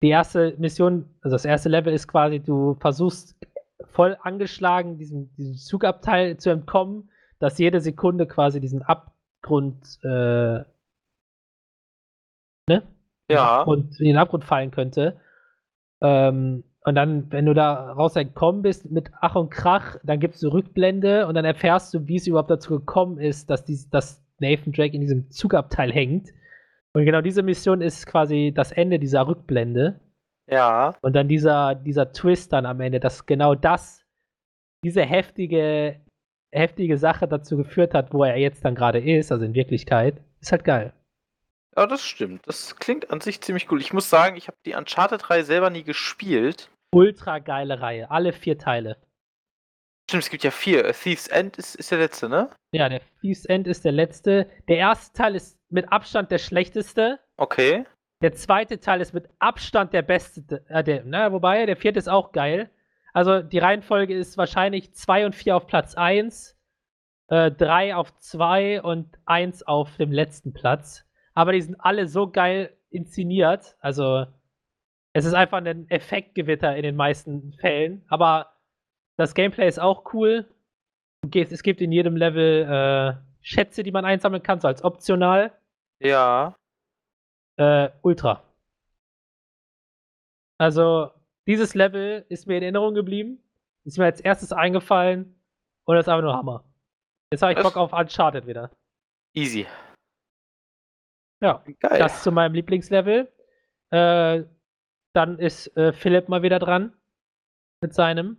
[0.03, 3.37] die erste Mission, also das erste Level ist quasi, du versuchst
[3.91, 10.65] voll angeschlagen diesem, diesem Zugabteil zu entkommen, dass jede Sekunde quasi diesen Abgrund äh,
[12.69, 12.83] ne?
[13.31, 13.63] Ja.
[13.63, 15.21] Und in den Abgrund fallen könnte.
[16.01, 20.37] Ähm, und dann, wenn du da raus entkommen bist mit Ach und Krach, dann gibt
[20.37, 23.91] es eine Rückblende und dann erfährst du, wie es überhaupt dazu gekommen ist, dass, dies,
[23.91, 26.31] dass Nathan Drake in diesem Zugabteil hängt.
[26.95, 30.01] Und genau diese Mission ist quasi das Ende dieser Rückblende.
[30.49, 30.95] Ja.
[31.03, 34.05] Und dann dieser, dieser Twist dann am Ende, dass genau das,
[34.83, 36.01] diese heftige
[36.51, 40.53] heftige Sache dazu geführt hat, wo er jetzt dann gerade ist, also in Wirklichkeit, ist
[40.53, 40.93] halt geil.
[41.79, 42.45] Ja, das stimmt.
[42.45, 43.81] Das klingt an sich ziemlich cool.
[43.81, 46.69] Ich muss sagen, ich habe die Uncharted-Reihe selber nie gespielt.
[46.93, 48.97] Ultra geile Reihe, alle vier Teile.
[50.11, 50.93] Stimmt, es gibt ja vier.
[50.93, 52.51] Thieves End ist, ist der letzte, ne?
[52.73, 54.51] Ja, der Thieves End ist der letzte.
[54.67, 57.21] Der erste Teil ist mit Abstand der schlechteste.
[57.37, 57.85] Okay.
[58.23, 60.65] Der zweite Teil ist mit Abstand der beste.
[60.69, 62.73] Äh, der, na, wobei, der vierte ist auch geil.
[63.13, 66.59] Also die Reihenfolge ist wahrscheinlich 2 und 4 auf Platz 1,
[67.29, 71.05] 3 äh, auf 2 und 1 auf dem letzten Platz.
[71.39, 73.77] Aber die sind alle so geil inszeniert.
[73.79, 74.27] Also
[75.13, 78.05] es ist einfach ein Effektgewitter in den meisten Fällen.
[78.09, 78.57] Aber
[79.17, 80.53] das Gameplay ist auch cool.
[81.33, 85.57] Es gibt in jedem Level äh, Schätze, die man einsammeln kann, so als optional.
[86.01, 86.57] Ja.
[87.57, 88.43] Äh, Ultra.
[90.59, 91.13] Also,
[91.47, 93.41] dieses Level ist mir in Erinnerung geblieben.
[93.85, 95.41] Ist mir als erstes eingefallen.
[95.85, 96.65] Und das ist einfach nur Hammer.
[97.33, 98.73] Jetzt habe ich Bock auf Uncharted wieder.
[99.35, 99.69] Easy.
[101.41, 101.99] Ja, Geil.
[101.99, 103.31] das zu meinem Lieblingslevel.
[103.91, 104.45] Äh,
[105.13, 106.93] dann ist äh, Philipp mal wieder dran
[107.81, 108.37] mit seinem.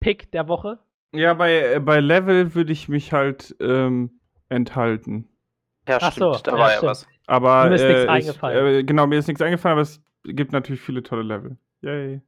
[0.00, 0.78] Pick der Woche?
[1.12, 5.28] Ja, bei, äh, bei Level würde ich mich halt ähm, enthalten.
[5.88, 7.06] Ja, Ach stimmt, so, da war ja, was.
[7.26, 8.66] Aber mir ist äh, nichts eingefallen.
[8.66, 11.56] äh, genau, mir ist nichts eingefallen, aber es gibt natürlich viele tolle Level.
[11.82, 12.20] Yay.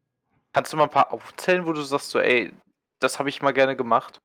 [0.52, 2.52] Kannst du mal ein paar aufzählen, wo du sagst so, ey,
[2.98, 4.20] das habe ich mal gerne gemacht?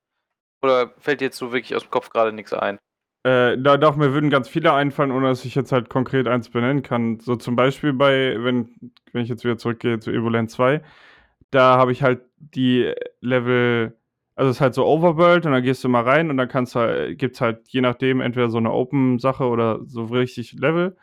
[0.62, 2.80] Oder fällt dir jetzt so wirklich aus dem Kopf gerade nichts ein?
[3.28, 6.50] Äh, da, doch, mir würden ganz viele einfallen, ohne dass ich jetzt halt konkret eins
[6.50, 7.20] benennen kann.
[7.20, 8.70] So zum Beispiel bei, wenn,
[9.12, 10.82] wenn ich jetzt wieder zurückgehe zu Evoland 2,
[11.52, 13.98] da habe ich halt die Level,
[14.36, 16.76] also es ist halt so Overworld und dann gehst du mal rein und dann kannst
[16.76, 20.96] du, gibt es halt je nachdem entweder so eine Open-Sache oder so richtig Level.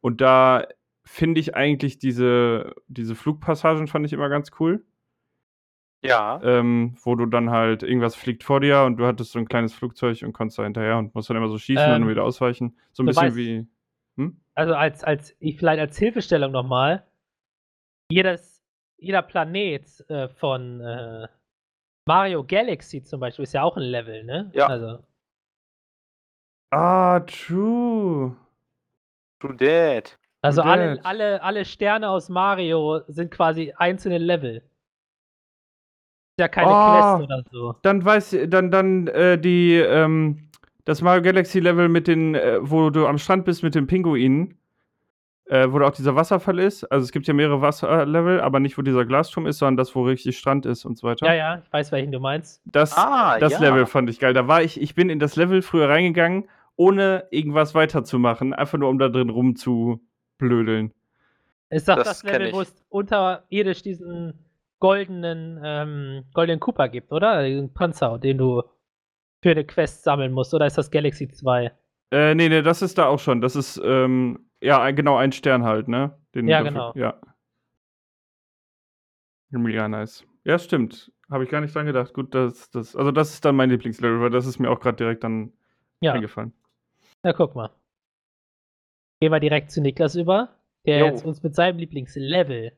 [0.00, 0.66] Und da
[1.04, 4.82] finde ich eigentlich diese, diese Flugpassagen fand ich immer ganz cool.
[6.06, 6.40] Ja.
[6.42, 9.74] Ähm, wo du dann halt, irgendwas fliegt vor dir und du hattest so ein kleines
[9.74, 12.24] Flugzeug und konntest da hinterher und musst dann immer so schießen ähm, und dann wieder
[12.24, 12.76] ausweichen.
[12.92, 13.66] So ein bisschen weißt, wie.
[14.16, 14.40] Hm?
[14.54, 17.04] Also als, als, vielleicht als Hilfestellung nochmal,
[18.10, 18.56] jedes
[18.98, 21.28] jeder Planet äh, von äh,
[22.06, 24.50] Mario Galaxy zum Beispiel ist ja auch ein Level, ne?
[24.54, 24.66] Ja.
[24.66, 24.98] Also.
[26.70, 28.36] Ah, true.
[29.40, 30.18] True that.
[30.42, 34.62] Also true alle, alle, alle Sterne aus Mario sind quasi einzelne Level.
[36.36, 37.74] Ist ja keine oh, Quest oder so.
[37.82, 40.50] Dann weiß dann, dann äh, die, ähm,
[40.84, 44.58] das Mario Galaxy Level mit den, äh, wo du am Strand bist mit den Pinguinen
[45.46, 46.84] äh, wo da auch dieser Wasserfall ist.
[46.84, 50.02] Also es gibt ja mehrere Wasserlevel, aber nicht, wo dieser Glasturm ist, sondern das, wo
[50.02, 51.26] richtig Strand ist und so weiter.
[51.26, 52.60] Ja, ja, ich weiß, welchen du meinst.
[52.64, 53.60] Das, ah, das ja.
[53.60, 54.34] Level fand ich geil.
[54.34, 58.88] Da war ich, ich bin in das Level früher reingegangen, ohne irgendwas weiterzumachen, einfach nur
[58.88, 60.92] um da drin rumzublödeln.
[61.70, 64.34] Ist doch das, das Level, wo es unterirdisch diesen
[64.78, 67.42] goldenen, ähm, goldenen Cooper gibt, oder?
[67.42, 68.62] Den Panzer, den du
[69.42, 71.72] für eine Quest sammeln musst, oder ist das Galaxy 2?
[72.12, 73.40] Äh, nee, nee, das ist da auch schon.
[73.40, 76.18] Das ist, ähm, ja, genau, ein Stern halt, ne?
[76.34, 76.92] Den ja, dafür, genau.
[76.94, 77.20] Ja.
[79.50, 80.24] Ja, nice.
[80.44, 81.12] Ja, stimmt.
[81.30, 82.12] Habe ich gar nicht dran gedacht.
[82.12, 84.96] Gut, das, das, also das ist dann mein Lieblingslevel, weil das ist mir auch gerade
[84.96, 85.52] direkt dann
[86.00, 86.12] ja.
[86.12, 86.52] eingefallen.
[87.22, 87.70] Na, guck mal.
[89.20, 91.06] Gehen wir direkt zu Niklas über, der jo.
[91.06, 92.76] jetzt uns mit seinem Lieblingslevel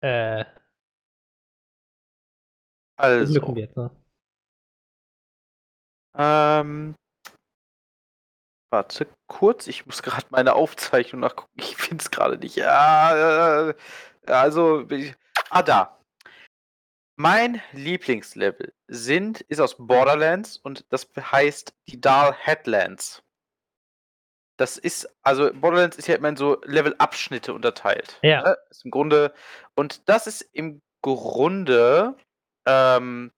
[0.00, 0.44] äh,
[3.00, 3.60] also.
[6.16, 6.94] Ähm,
[8.72, 11.50] Warte kurz, ich muss gerade meine Aufzeichnung nachgucken.
[11.56, 12.54] Ich finde es gerade nicht.
[12.56, 13.74] Ja, äh,
[14.26, 15.14] also, ich,
[15.50, 15.98] ah, da.
[17.16, 23.22] Mein Lieblingslevel sind, ist aus Borderlands und das heißt die Dahl Headlands.
[24.56, 28.18] Das ist, also Borderlands ist ja immer in so Level-Abschnitte unterteilt.
[28.22, 28.42] Ja.
[28.42, 28.58] Ne?
[28.70, 29.34] Ist im Grunde,
[29.74, 32.16] und das ist im Grunde
[32.70, 33.32] ähm,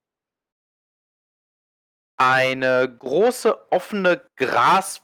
[2.17, 5.03] eine große offene Gras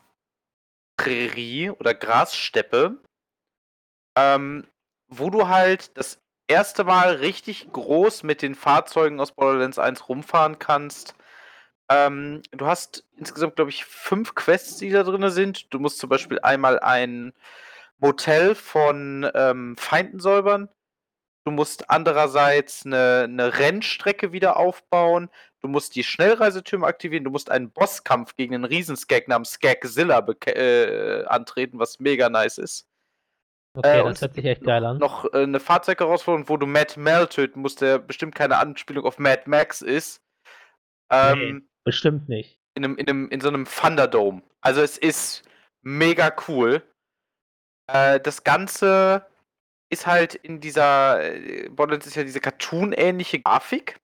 [0.96, 2.98] Prärie oder Grassteppe,
[4.16, 4.66] ähm,
[5.06, 10.58] wo du halt das erste Mal richtig groß mit den Fahrzeugen aus Borderlands 1 rumfahren
[10.58, 11.14] kannst.
[11.88, 15.72] Ähm, du hast insgesamt, glaube ich, fünf Quests, die da drin sind.
[15.72, 17.32] Du musst zum Beispiel einmal ein
[17.98, 20.68] Motel von ähm, Feinden säubern.
[21.48, 25.30] Du musst andererseits eine, eine Rennstrecke wieder aufbauen.
[25.62, 27.24] Du musst die Schnellreisetürme aktivieren.
[27.24, 32.87] Du musst einen Bosskampf gegen einen Riesenskag namens Skagzilla äh, antreten, was mega nice ist.
[33.72, 34.98] Okay, äh, das hört sich echt geil an.
[34.98, 39.18] Noch äh, eine Fahrzeugherausforderung, wo du Matt Mel töten musst, der bestimmt keine Anspielung auf
[39.18, 40.20] Mad Max ist.
[41.11, 42.58] Ähm, nee, bestimmt nicht.
[42.74, 44.42] In, einem, in, einem, in so einem Thunderdome.
[44.61, 45.48] Also es ist
[45.80, 46.82] mega cool.
[47.87, 49.24] Äh, das Ganze
[49.90, 53.98] ist halt in dieser, äh, Borderlands ist ja diese Cartoon-ähnliche Grafik.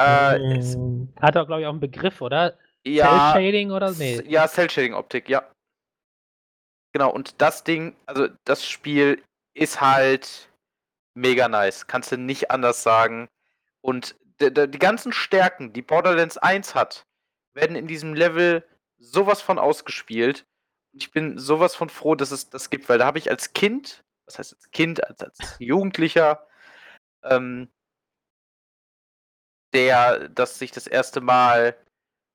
[0.00, 2.58] Äh, Hm, Hat er, glaube ich, auch einen Begriff, oder?
[2.86, 3.92] ja, Cell Shading oder?
[3.92, 4.20] Nee.
[4.26, 5.48] ja, Cell-Shading-Optik, ja.
[6.92, 9.22] Genau, und das Ding, also das Spiel
[9.54, 10.50] ist halt
[11.14, 11.86] mega nice.
[11.86, 13.28] Kannst du nicht anders sagen.
[13.80, 17.06] Und die ganzen Stärken, die Borderlands 1 hat,
[17.54, 18.64] werden in diesem Level
[18.98, 20.44] sowas von ausgespielt.
[20.92, 23.52] Und ich bin sowas von froh, dass es das gibt, weil da habe ich als
[23.54, 26.46] Kind, was heißt als Kind, als, als Jugendlicher,
[27.22, 27.70] ähm,
[29.72, 31.76] der das sich das erste Mal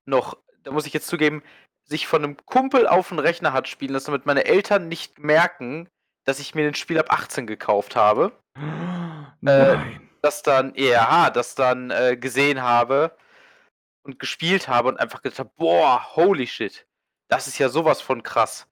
[0.05, 1.43] noch, da muss ich jetzt zugeben,
[1.83, 5.89] sich von einem Kumpel auf den Rechner hat spielen lassen, damit meine Eltern nicht merken,
[6.25, 8.31] dass ich mir den Spiel ab 18 gekauft habe.
[9.41, 10.09] Nein.
[10.21, 13.15] Das dann, ja, das dann äh, gesehen habe
[14.03, 16.85] und gespielt habe und einfach gedacht habe, boah, holy shit,
[17.29, 18.67] das ist ja sowas von krass.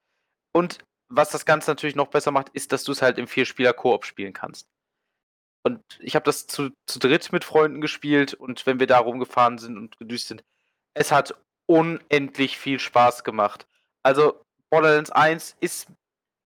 [0.54, 4.06] Und was das Ganze natürlich noch besser macht, ist, dass du es halt im Vierspieler-Koop
[4.06, 4.68] spielen kannst.
[5.64, 9.58] Und ich habe das zu, zu dritt mit Freunden gespielt und wenn wir da rumgefahren
[9.58, 10.44] sind und gedüst sind,
[10.94, 13.68] es hat unendlich viel Spaß gemacht.
[14.04, 15.92] Also Borderlands 1 ist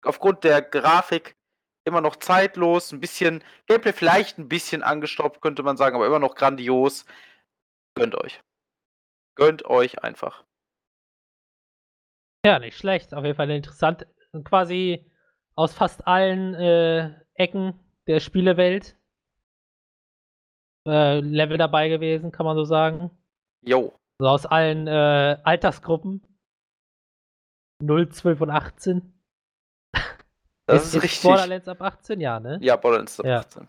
[0.02, 1.36] aufgrund der Grafik
[1.84, 6.18] immer noch zeitlos, ein bisschen Gameplay vielleicht ein bisschen angestaubt, könnte man sagen, aber immer
[6.18, 7.04] noch grandios.
[7.94, 8.40] Gönnt euch.
[9.34, 10.44] Gönnt euch einfach.
[12.44, 13.12] Ja, nicht schlecht.
[13.12, 14.06] Auf jeden Fall interessant.
[14.44, 15.10] Quasi
[15.54, 17.74] aus fast allen äh, Ecken
[18.06, 18.96] der Spielewelt
[20.86, 23.10] äh, Level dabei gewesen, kann man so sagen.
[23.62, 23.98] Jo.
[24.18, 26.22] Also aus allen äh, Altersgruppen.
[27.82, 29.12] 0, 12 und 18.
[30.66, 31.22] Das ist, richtig.
[31.22, 32.58] Borderlands ab 18, ja, ne?
[32.62, 33.38] Ja, Borderlands ab Ja.
[33.40, 33.66] 18.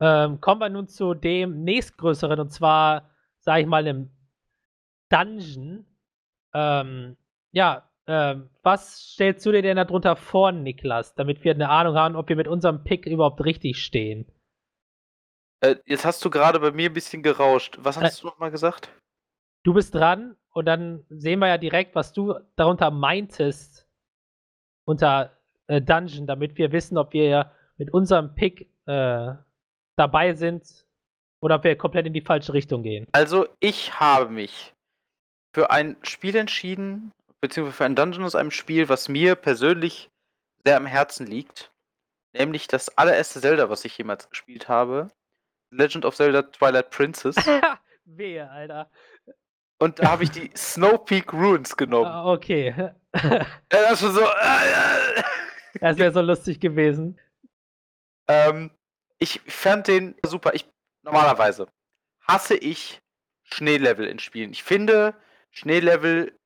[0.00, 4.12] Ähm, kommen wir nun zu dem nächstgrößeren und zwar, sag ich mal, einem
[5.08, 5.84] Dungeon.
[6.54, 7.16] Ähm,
[7.50, 12.16] ja, ähm, was stellst du dir denn darunter vor, Niklas, damit wir eine Ahnung haben,
[12.16, 14.26] ob wir mit unserem Pick überhaupt richtig stehen?
[15.60, 17.78] Äh, jetzt hast du gerade bei mir ein bisschen gerauscht.
[17.80, 18.00] Was Äh.
[18.00, 18.90] hast du nochmal gesagt?
[19.64, 23.86] Du bist dran und dann sehen wir ja direkt, was du darunter meintest
[24.86, 29.34] unter äh, Dungeon, damit wir wissen, ob wir mit unserem Pick äh,
[29.96, 30.86] dabei sind
[31.40, 33.06] oder ob wir komplett in die falsche Richtung gehen.
[33.12, 34.74] Also, ich habe mich
[35.54, 40.10] für ein Spiel entschieden, beziehungsweise für ein Dungeon aus einem Spiel, was mir persönlich
[40.64, 41.72] sehr am Herzen liegt.
[42.32, 45.10] Nämlich das allererste Zelda, was ich jemals gespielt habe.
[45.70, 47.36] Legend of Zelda Twilight Princess.
[48.04, 48.90] Wehe, Alter.
[49.78, 52.10] Und da habe ich die Snow Peak Ruins genommen.
[52.10, 52.92] Ah, okay.
[53.68, 54.20] Das schon so.
[54.20, 55.22] Äh, äh.
[55.80, 57.18] Das wäre so lustig gewesen.
[58.28, 58.70] Ähm,
[59.18, 60.54] ich fand den super.
[60.54, 60.68] Ich
[61.02, 61.68] normalerweise
[62.20, 63.00] hasse ich
[63.44, 64.52] Schneelevel in Spielen.
[64.52, 65.14] Ich finde,
[65.50, 66.38] Schneelevel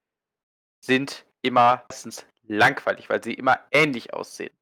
[0.84, 4.54] sind immer meistens langweilig, weil sie immer ähnlich aussehen.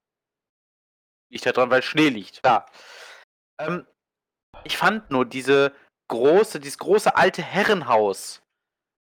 [1.32, 2.44] Liegt daran, weil Schnee liegt.
[2.44, 2.66] Ja.
[3.58, 3.86] Ähm,
[4.64, 5.72] ich fand nur diese
[6.08, 8.42] große, dieses große alte Herrenhaus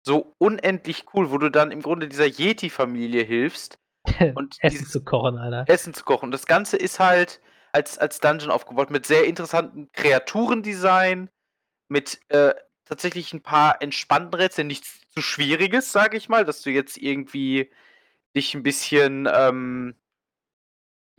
[0.05, 3.79] so unendlich cool, wo du dann im Grunde dieser Yeti-Familie hilfst
[4.35, 5.65] Und Essen zu kochen, Alter.
[5.67, 6.31] Essen zu kochen.
[6.31, 11.29] Das Ganze ist halt als, als Dungeon aufgebaut mit sehr interessanten Kreaturendesign,
[11.89, 12.53] mit äh,
[12.85, 17.71] tatsächlich ein paar entspannten Rätseln, nichts zu schwieriges, sage ich mal, dass du jetzt irgendwie
[18.36, 19.95] dich ein bisschen, ähm,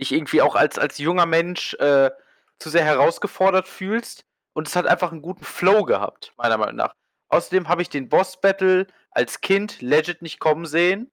[0.01, 2.11] dich irgendwie auch als, als junger Mensch äh,
[2.59, 4.25] zu sehr herausgefordert fühlst.
[4.53, 6.95] Und es hat einfach einen guten Flow gehabt, meiner Meinung nach.
[7.29, 11.11] Außerdem habe ich den Boss-Battle als Kind legit nicht kommen sehen.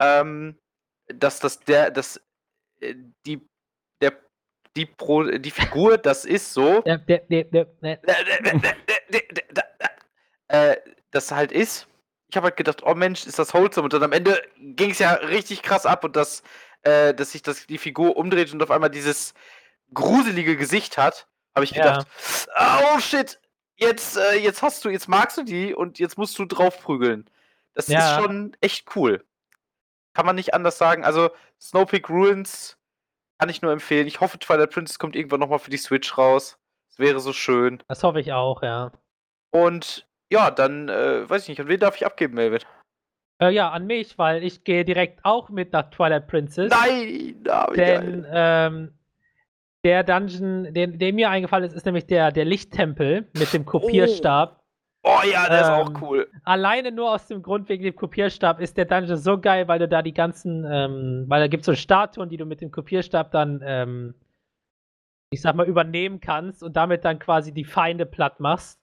[0.00, 0.58] Ähm,
[1.08, 2.20] dass das der, das,
[2.80, 2.94] äh,
[3.26, 3.48] die,
[4.00, 4.12] der,
[4.76, 6.82] die, Pro, die Figur, das ist so,
[10.48, 10.76] äh,
[11.10, 11.86] das halt ist.
[12.30, 13.84] Ich habe halt gedacht, oh Mensch, ist das wholesome.
[13.84, 16.42] Und dann am Ende ging es ja richtig krass ab und das,
[16.82, 19.32] äh, dass sich das, die Figur umdreht und auf einmal dieses
[19.94, 21.82] gruselige Gesicht hat, habe ich Ja.
[21.82, 22.06] gedacht,
[22.94, 23.40] oh shit,
[23.76, 27.28] jetzt, äh, jetzt hast du, jetzt magst du die und jetzt musst du drauf prügeln.
[27.74, 27.98] Das Ja.
[28.00, 29.24] ist schon echt cool.
[30.12, 31.04] Kann man nicht anders sagen.
[31.04, 32.76] Also, Snowpeak Ruins
[33.38, 34.06] kann ich nur empfehlen.
[34.08, 36.58] Ich hoffe, Twilight Princess kommt irgendwann nochmal für die Switch raus.
[36.88, 37.82] Das wäre so schön.
[37.86, 38.90] das hoffe ich auch, ja.
[39.50, 42.60] Und ja, dann äh, weiß ich nicht, an wen darf ich abgeben, Melvin?
[43.40, 46.70] Äh, ja, an mich, weil ich gehe direkt auch mit nach Twilight Princess.
[46.70, 48.92] Nein, da Denn ähm,
[49.84, 54.60] der Dungeon, der, der mir eingefallen ist, ist nämlich der, der Lichttempel mit dem Kopierstab.
[55.04, 56.28] Oh ja, der ist ähm, auch cool.
[56.42, 59.86] Alleine nur aus dem Grund wegen dem Kopierstab ist der Dungeon so geil, weil du
[59.86, 63.30] da die ganzen, ähm, weil da gibt es so Statuen, die du mit dem Kopierstab
[63.30, 64.14] dann, ähm,
[65.30, 68.80] ich sag mal, übernehmen kannst und damit dann quasi die Feinde platt machst.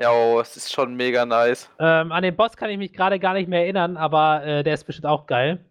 [0.00, 1.70] Ja, oh, es ist schon mega nice.
[1.78, 4.74] Ähm, an den Boss kann ich mich gerade gar nicht mehr erinnern, aber äh, der
[4.74, 5.64] ist bestimmt auch geil.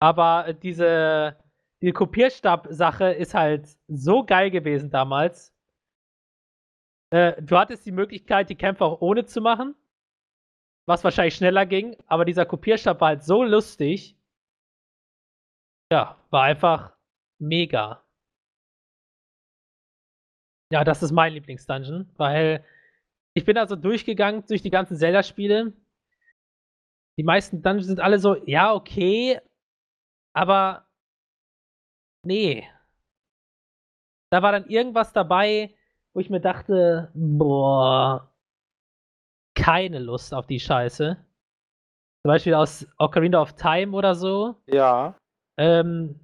[0.00, 1.36] Aber äh, diese,
[1.80, 5.54] die Kopierstab-Sache ist halt so geil gewesen damals.
[7.10, 9.74] Äh, du hattest die Möglichkeit, die Kämpfe auch ohne zu machen,
[10.86, 14.14] was wahrscheinlich schneller ging, aber dieser Kopierstab war halt so lustig.
[15.90, 16.92] Ja, war einfach
[17.38, 18.04] mega.
[20.70, 22.62] Ja, das ist mein Lieblingsdungeon, weil
[23.38, 25.72] ich bin also durchgegangen durch die ganzen Zelda-Spiele.
[27.16, 29.40] Die meisten Dungeons sind alle so, ja, okay,
[30.34, 30.88] aber
[32.24, 32.68] nee.
[34.30, 35.72] Da war dann irgendwas dabei,
[36.12, 38.32] wo ich mir dachte, boah,
[39.54, 41.16] keine Lust auf die Scheiße.
[41.16, 44.56] Zum Beispiel aus Ocarina of Time oder so.
[44.66, 45.16] Ja.
[45.56, 46.18] Ähm,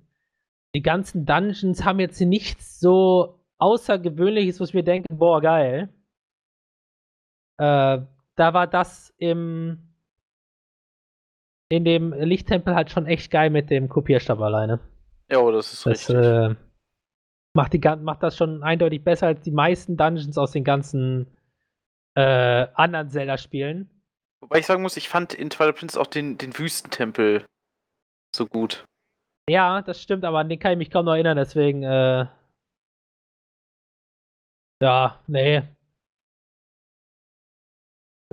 [0.74, 5.94] die ganzen Dungeons haben jetzt nichts so Außergewöhnliches, wo ich mir denke, boah, geil.
[7.58, 8.00] Äh,
[8.36, 9.78] da war das im
[11.68, 14.80] in dem Lichttempel halt schon echt geil mit dem Kopierstab alleine.
[15.30, 16.16] Ja, das ist das, richtig.
[16.16, 16.54] Äh,
[17.54, 21.26] macht, die, macht das schon eindeutig besser als die meisten Dungeons aus den ganzen
[22.14, 23.90] äh, anderen Zelda-Spielen.
[24.40, 27.46] Wobei ich sagen muss, ich fand in Twilight Princess auch den, den Wüstentempel
[28.34, 28.84] so gut.
[29.48, 32.26] Ja, das stimmt, aber an den kann ich mich kaum noch erinnern, deswegen, äh,
[34.82, 35.62] ja, nee.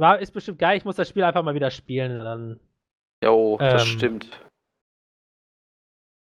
[0.02, 2.18] War, ist bestimmt geil, ich muss das Spiel einfach mal wieder spielen.
[2.18, 2.60] Dann,
[3.24, 4.42] jo, das ähm, stimmt.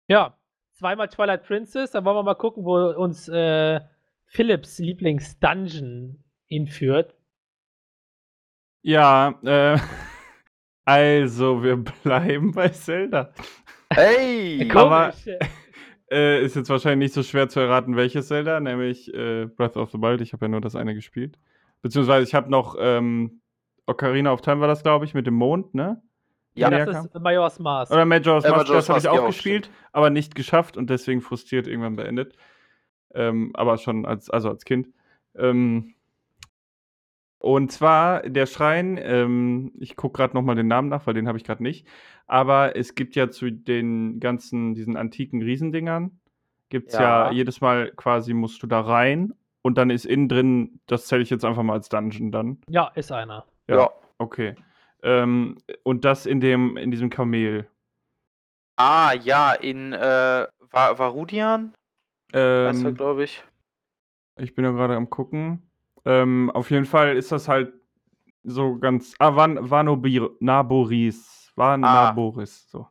[0.09, 0.35] Ja,
[0.73, 3.79] zweimal Twilight Princess, dann wollen wir mal gucken, wo uns äh,
[4.25, 7.13] Philips Lieblings-Dungeon hinführt.
[8.81, 9.77] Ja, äh,
[10.85, 13.31] also wir bleiben bei Zelda.
[13.93, 14.67] Hey!
[14.75, 15.13] Aber
[16.11, 19.91] äh, ist jetzt wahrscheinlich nicht so schwer zu erraten, welches Zelda, nämlich äh, Breath of
[19.91, 20.21] the Wild.
[20.21, 21.37] Ich habe ja nur das eine gespielt.
[21.83, 23.41] Beziehungsweise ich habe noch ähm,
[23.89, 26.01] Ocarina of Time war das, glaube ich, mit dem Mond, ne?
[26.55, 27.91] Ja, das ist Majora's Mask.
[27.91, 29.79] Oder Majora's Mask, Majora's das habe ich auch gespielt, stimmt.
[29.91, 32.35] aber nicht geschafft und deswegen frustriert irgendwann beendet.
[33.13, 34.89] Ähm, aber schon als, also als Kind.
[35.35, 35.95] Ähm,
[37.39, 41.37] und zwar der Schrein, ähm, ich gucke gerade nochmal den Namen nach, weil den habe
[41.37, 41.87] ich gerade nicht.
[42.27, 46.19] Aber es gibt ja zu den ganzen, diesen antiken Riesendingern,
[46.67, 47.27] gibt es ja.
[47.27, 47.31] ja.
[47.31, 51.29] jedes Mal quasi, musst du da rein und dann ist innen drin, das zähle ich
[51.29, 52.57] jetzt einfach mal als Dungeon dann.
[52.67, 53.45] Ja, ist einer.
[53.69, 53.89] Ja, ja.
[54.17, 54.55] okay.
[55.03, 57.67] Ähm, und das in dem, in diesem Kamel.
[58.75, 61.73] Ah, ja, in äh, Varudian?
[62.33, 63.43] Ähm, glaube ich.
[64.37, 65.69] Ich bin ja gerade am gucken.
[66.05, 67.73] Ähm, auf jeden Fall ist das halt
[68.43, 69.13] so ganz.
[69.19, 71.51] Ah, Van, Vanoboris.
[71.55, 72.67] Vanaboris.
[72.67, 72.69] Ah.
[72.71, 72.87] So.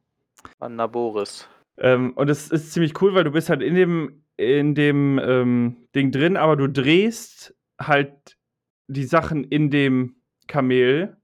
[0.58, 1.48] Vanaboris.
[1.78, 5.88] Ähm, und es ist ziemlich cool, weil du bist halt in dem, in dem ähm,
[5.94, 8.36] Ding drin, aber du drehst halt
[8.88, 10.17] die Sachen in dem
[10.48, 11.16] Kamel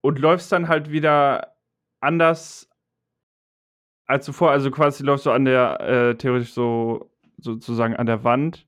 [0.00, 1.56] und läufst dann halt wieder
[2.00, 2.68] anders
[4.06, 4.50] als zuvor.
[4.50, 8.66] Also quasi läufst du an der, äh, theoretisch so sozusagen an der Wand,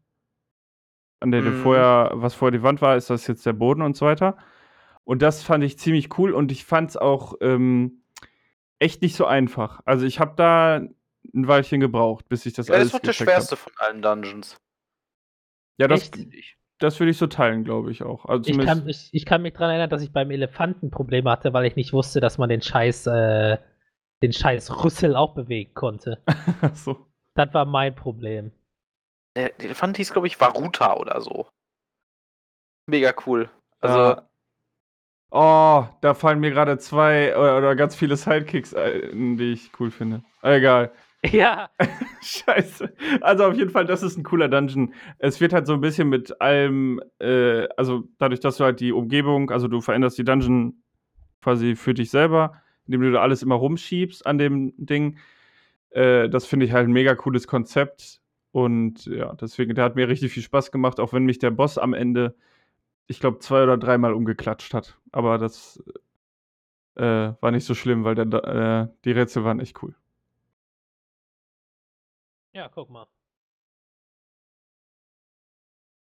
[1.20, 1.46] an der mhm.
[1.46, 4.36] du vorher, was vorher die Wand war, ist das jetzt der Boden und so weiter.
[5.04, 8.02] Und das fand ich ziemlich cool und ich fand es auch ähm,
[8.78, 9.80] echt nicht so einfach.
[9.84, 12.88] Also ich habe da ein Weilchen gebraucht, bis ich das ja, alles.
[12.88, 13.58] Das war der schwerste hab.
[13.58, 14.56] von allen Dungeons.
[15.76, 16.10] Ja, das,
[16.84, 18.26] das würde ich so teilen, glaube ich auch.
[18.26, 21.52] Also ich, kann, ich, ich, kann, mich daran erinnern, dass ich beim Elefanten Probleme hatte,
[21.52, 23.58] weil ich nicht wusste, dass man den Scheiß, äh,
[24.22, 26.22] den Scheiß Rüssel auch bewegen konnte.
[26.74, 27.06] so.
[27.34, 28.52] Das war mein Problem.
[29.36, 31.48] Der Elefant hieß, glaube ich, Varuta oder so.
[32.86, 33.50] Mega cool.
[33.80, 33.98] Also.
[33.98, 34.28] Ja.
[35.30, 39.90] Oh, da fallen mir gerade zwei oder, oder, ganz viele Sidekicks ein, die ich cool
[39.90, 40.22] finde.
[40.42, 40.92] Egal.
[41.32, 41.70] Ja.
[42.22, 42.92] Scheiße.
[43.20, 44.94] Also auf jeden Fall, das ist ein cooler Dungeon.
[45.18, 48.92] Es wird halt so ein bisschen mit allem, äh, also dadurch, dass du halt die
[48.92, 50.82] Umgebung, also du veränderst die Dungeon
[51.42, 55.18] quasi für dich selber, indem du da alles immer rumschiebst an dem Ding.
[55.90, 58.20] Äh, das finde ich halt ein mega cooles Konzept.
[58.52, 61.76] Und ja, deswegen, der hat mir richtig viel Spaß gemacht, auch wenn mich der Boss
[61.78, 62.36] am Ende,
[63.06, 64.98] ich glaube, zwei oder dreimal umgeklatscht hat.
[65.12, 65.82] Aber das
[66.96, 69.94] äh, war nicht so schlimm, weil der, äh, die Rätsel waren echt cool.
[72.54, 73.06] Ja, guck mal.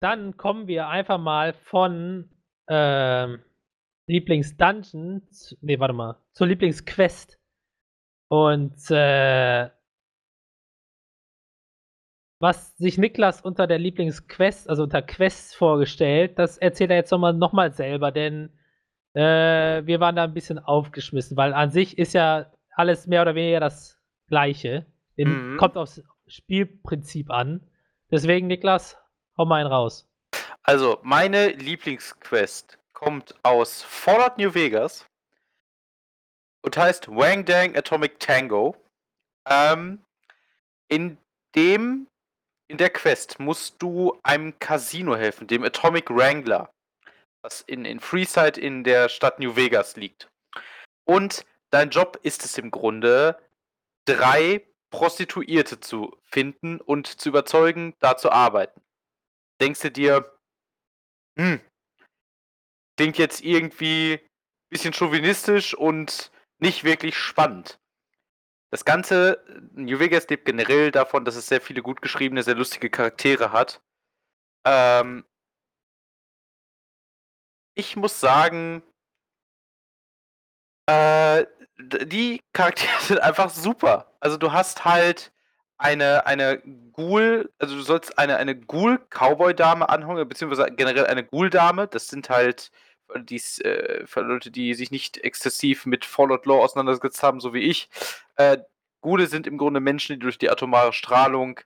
[0.01, 2.29] Dann kommen wir einfach mal von
[2.67, 3.41] ähm,
[4.07, 5.27] Lieblingsdungeon,
[5.61, 7.39] nee, warte mal, zur Lieblingsquest.
[8.29, 9.69] Und äh,
[12.41, 17.33] was sich Niklas unter der Lieblingsquest, also unter Quests vorgestellt, das erzählt er jetzt nochmal
[17.33, 18.51] noch mal selber, denn
[19.13, 23.35] äh, wir waren da ein bisschen aufgeschmissen, weil an sich ist ja alles mehr oder
[23.35, 24.85] weniger das Gleiche.
[25.15, 25.55] Mhm.
[25.57, 27.67] Kommt aufs Spielprinzip an.
[28.11, 28.97] Deswegen, Niklas,
[29.37, 30.07] hau mal einen raus.
[30.63, 35.05] Also, meine Lieblingsquest kommt aus Fallout New Vegas
[36.61, 38.75] und heißt Wang Dang Atomic Tango.
[39.47, 40.03] Ähm,
[40.87, 41.17] in
[41.55, 42.07] dem
[42.67, 46.73] in der Quest musst du einem Casino helfen, dem Atomic Wrangler,
[47.41, 50.29] was in, in Freeside in der Stadt New Vegas liegt.
[51.05, 53.37] Und dein Job ist es im Grunde,
[54.05, 54.65] drei
[54.95, 58.81] Prostituierte zu finden und zu überzeugen, da zu arbeiten.
[59.59, 60.39] Denkst du dir,
[61.37, 61.59] hm,
[62.95, 67.77] klingt jetzt irgendwie ein bisschen chauvinistisch und nicht wirklich spannend.
[68.71, 69.43] Das Ganze,
[69.73, 73.81] New Vegas lebt generell davon, dass es sehr viele gut geschriebene, sehr lustige Charaktere hat.
[74.65, 75.25] Ähm,
[77.75, 78.81] ich muss sagen,
[80.87, 81.45] äh,
[81.77, 84.11] die Charaktere sind einfach super.
[84.19, 85.31] Also du hast halt
[85.77, 86.61] eine, eine
[86.93, 91.87] Ghoul, also du sollst eine, eine Ghoul-Cowboy-Dame anhängen, beziehungsweise generell eine Ghoul-Dame.
[91.87, 92.71] Das sind halt
[93.17, 97.89] dies, äh, Leute, die sich nicht exzessiv mit Fallout Law auseinandergesetzt haben, so wie ich.
[98.35, 98.59] Äh,
[99.01, 101.59] Ghule sind im Grunde Menschen, die durch die atomare Strahlung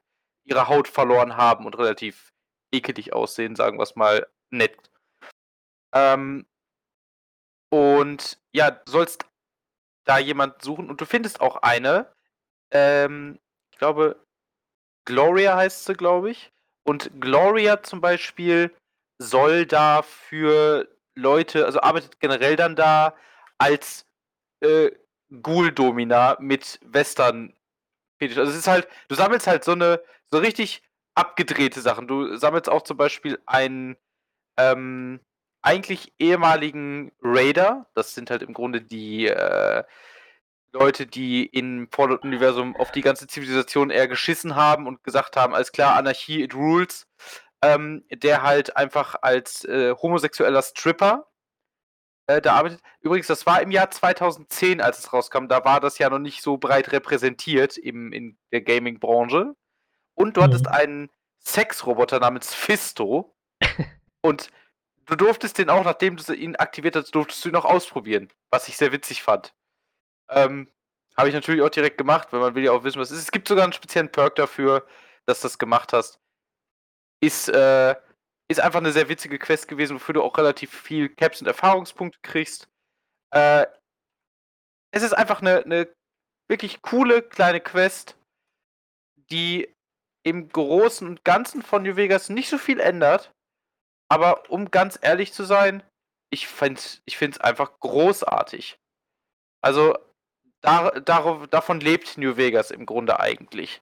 [0.43, 2.33] ihre Haut verloren haben und relativ
[2.71, 4.77] ekelig aussehen, sagen wir es mal nett.
[5.93, 6.45] Ähm,
[7.69, 9.25] und ja, du sollst
[10.09, 12.11] da jemand suchen und du findest auch eine.
[12.71, 13.39] Ähm,
[13.71, 14.25] ich glaube,
[15.05, 16.51] Gloria heißt sie, glaube ich.
[16.83, 18.75] Und Gloria zum Beispiel
[19.19, 23.15] soll da für Leute, also arbeitet generell dann da
[23.59, 24.07] als
[24.61, 24.89] äh,
[25.29, 27.53] Ghoul-Domina mit Western.
[28.19, 30.01] Also es ist halt, du sammelst halt so eine,
[30.31, 30.81] so richtig
[31.13, 32.07] abgedrehte Sachen.
[32.07, 33.95] Du sammelst auch zum Beispiel einen
[34.57, 35.19] ähm,
[35.61, 37.87] eigentlich ehemaligen Raider.
[37.95, 39.83] Das sind halt im Grunde die äh,
[40.71, 45.71] Leute, die im Fallout-Universum auf die ganze Zivilisation eher geschissen haben und gesagt haben, alles
[45.71, 47.07] klar, Anarchie, it rules
[47.61, 51.27] ähm, der halt einfach als äh, homosexueller Stripper
[52.27, 52.81] äh, da arbeitet.
[53.01, 55.47] Übrigens, das war im Jahr 2010, als es rauskam.
[55.47, 59.55] Da war das ja noch nicht so breit repräsentiert im, in der Gaming-Branche.
[60.13, 60.45] Und du mhm.
[60.45, 61.09] hattest einen
[61.43, 63.35] Sexroboter namens Fisto.
[64.21, 64.49] und
[65.09, 68.29] du durftest den auch, nachdem du ihn aktiviert hast, durftest du ihn auch ausprobieren.
[68.51, 69.53] Was ich sehr witzig fand.
[70.29, 70.71] Ähm,
[71.17, 73.23] habe ich natürlich auch direkt gemacht, weil man will ja auch wissen, was es ist.
[73.25, 74.85] Es gibt sogar einen speziellen Perk dafür,
[75.25, 76.19] dass du das gemacht hast
[77.21, 77.95] ist, äh,
[78.47, 82.19] ist einfach eine sehr witzige Quest gewesen, wofür du auch relativ viel Caps und Erfahrungspunkte
[82.21, 82.69] kriegst.
[83.31, 83.67] Äh,
[84.91, 85.93] es ist einfach eine, eine
[86.47, 88.17] wirklich coole kleine Quest,
[89.31, 89.75] die
[90.23, 93.33] im Großen und Ganzen von New Vegas nicht so viel ändert.
[94.09, 95.83] Aber um ganz ehrlich zu sein,
[96.31, 98.79] ich finde es ich einfach großartig.
[99.61, 99.97] Also,
[100.61, 103.81] da, darauf, davon lebt New Vegas im Grunde eigentlich.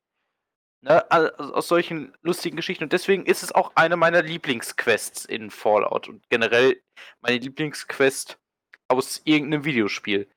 [0.82, 2.84] Ne, aus solchen lustigen Geschichten.
[2.84, 6.82] Und deswegen ist es auch eine meiner Lieblingsquests in Fallout und generell
[7.22, 8.38] meine Lieblingsquest
[8.88, 10.30] aus irgendeinem Videospiel.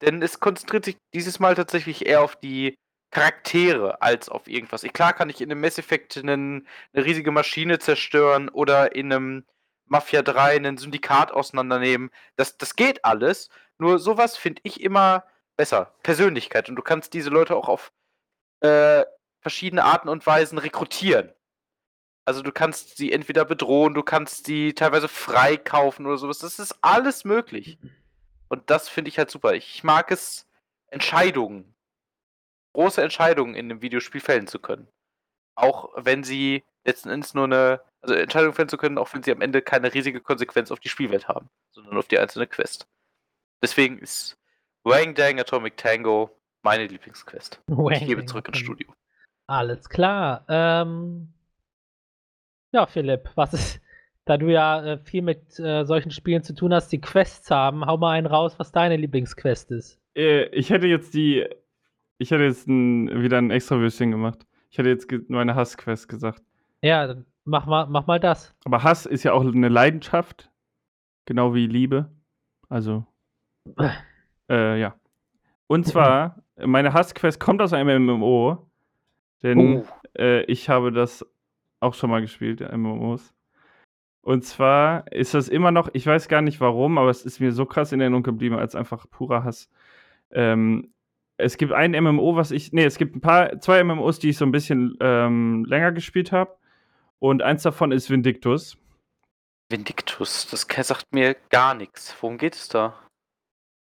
[0.00, 2.78] Denn es konzentriert sich dieses Mal tatsächlich eher auf die
[3.10, 4.82] Charaktere als auf irgendwas.
[4.82, 9.46] Klar kann ich in einem Mass Effect einen, eine riesige Maschine zerstören oder in einem
[9.86, 12.10] Mafia 3 einen Syndikat auseinandernehmen.
[12.36, 13.48] Das, das geht alles.
[13.78, 15.24] Nur sowas finde ich immer
[15.56, 15.94] besser.
[16.02, 16.68] Persönlichkeit.
[16.68, 17.92] Und du kannst diese Leute auch auf
[18.60, 19.04] äh,
[19.40, 21.32] verschiedene Arten und Weisen rekrutieren.
[22.26, 26.40] Also du kannst sie entweder bedrohen, du kannst sie teilweise freikaufen oder sowas.
[26.40, 27.78] Das ist alles möglich.
[28.48, 29.54] Und das finde ich halt super.
[29.54, 30.46] Ich mag es,
[30.88, 31.74] Entscheidungen,
[32.72, 34.88] große Entscheidungen in einem Videospiel fällen zu können.
[35.54, 39.32] Auch wenn sie letzten Endes nur eine, also Entscheidungen fällen zu können, auch wenn sie
[39.32, 42.86] am Ende keine riesige Konsequenz auf die Spielwelt haben, sondern auf die einzelne Quest.
[43.62, 44.38] Deswegen ist
[44.84, 46.30] Wang Dang Atomic Tango
[46.62, 47.60] meine Lieblingsquest.
[47.90, 48.88] Ich gebe zurück ins Studio.
[49.46, 50.44] Alles klar.
[50.48, 51.32] Ähm,
[52.72, 53.80] ja, Philipp, was ist,
[54.24, 57.86] da du ja äh, viel mit äh, solchen Spielen zu tun hast, die Quests haben,
[57.86, 59.98] hau mal einen raus, was deine Lieblingsquest ist.
[60.14, 61.48] Äh, ich hätte jetzt die,
[62.18, 64.46] ich hätte jetzt ein, wieder ein extra Würstchen gemacht.
[64.70, 66.42] Ich hätte jetzt nur eine Hassquest gesagt.
[66.82, 68.54] Ja, dann mach mal, mach mal das.
[68.64, 70.50] Aber Hass ist ja auch eine Leidenschaft,
[71.24, 72.10] genau wie Liebe.
[72.68, 73.06] Also,
[74.50, 74.94] äh, ja.
[75.66, 78.68] Und zwar, meine Hassquest kommt aus einem MMO
[79.42, 79.86] denn oh.
[80.18, 81.26] äh, ich habe das
[81.80, 83.34] auch schon mal gespielt, MMOs.
[84.20, 87.52] Und zwar ist das immer noch, ich weiß gar nicht warum, aber es ist mir
[87.52, 89.70] so krass in Erinnerung geblieben, als einfach purer Hass.
[90.30, 90.92] Ähm,
[91.38, 94.36] es gibt ein MMO, was ich, nee, es gibt ein paar, zwei MMOs, die ich
[94.36, 96.56] so ein bisschen ähm, länger gespielt habe.
[97.20, 98.76] Und eins davon ist Vindictus.
[99.70, 102.14] Vindictus, das sagt mir gar nichts.
[102.20, 102.94] Worum geht es da?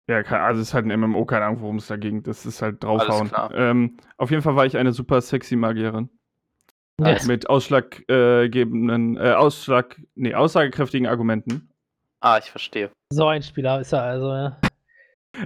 [0.07, 2.21] Ja, also es ist halt ein MMO, keine Ahnung, worum es da ging.
[2.23, 3.31] Das ist halt draufhauen.
[3.53, 6.09] Ähm, auf jeden Fall war ich eine super sexy Magierin.
[6.99, 7.25] Yes.
[7.25, 11.71] Mit ausschlaggebenden, äh, Ausschlag, nee, aussagekräftigen Argumenten.
[12.19, 12.91] Ah, ich verstehe.
[13.11, 14.57] So ein Spieler ist er also, ja.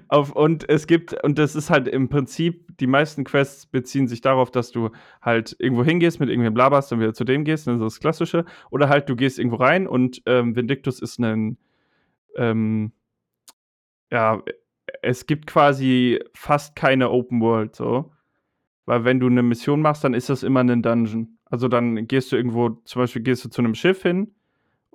[0.08, 4.20] Auf, und es gibt, und das ist halt im Prinzip, die meisten Quests beziehen sich
[4.20, 4.90] darauf, dass du
[5.22, 8.46] halt irgendwo hingehst, mit irgendwem blaberst, dann wieder zu dem gehst, das ist das Klassische.
[8.72, 11.58] Oder halt du gehst irgendwo rein und ähm, Vindictus ist ein,
[12.36, 12.94] ähm,
[14.12, 14.42] ja,
[15.02, 18.12] es gibt quasi fast keine Open World so.
[18.86, 21.38] Weil wenn du eine Mission machst, dann ist das immer ein Dungeon.
[21.46, 24.32] Also dann gehst du irgendwo, zum Beispiel gehst du zu einem Schiff hin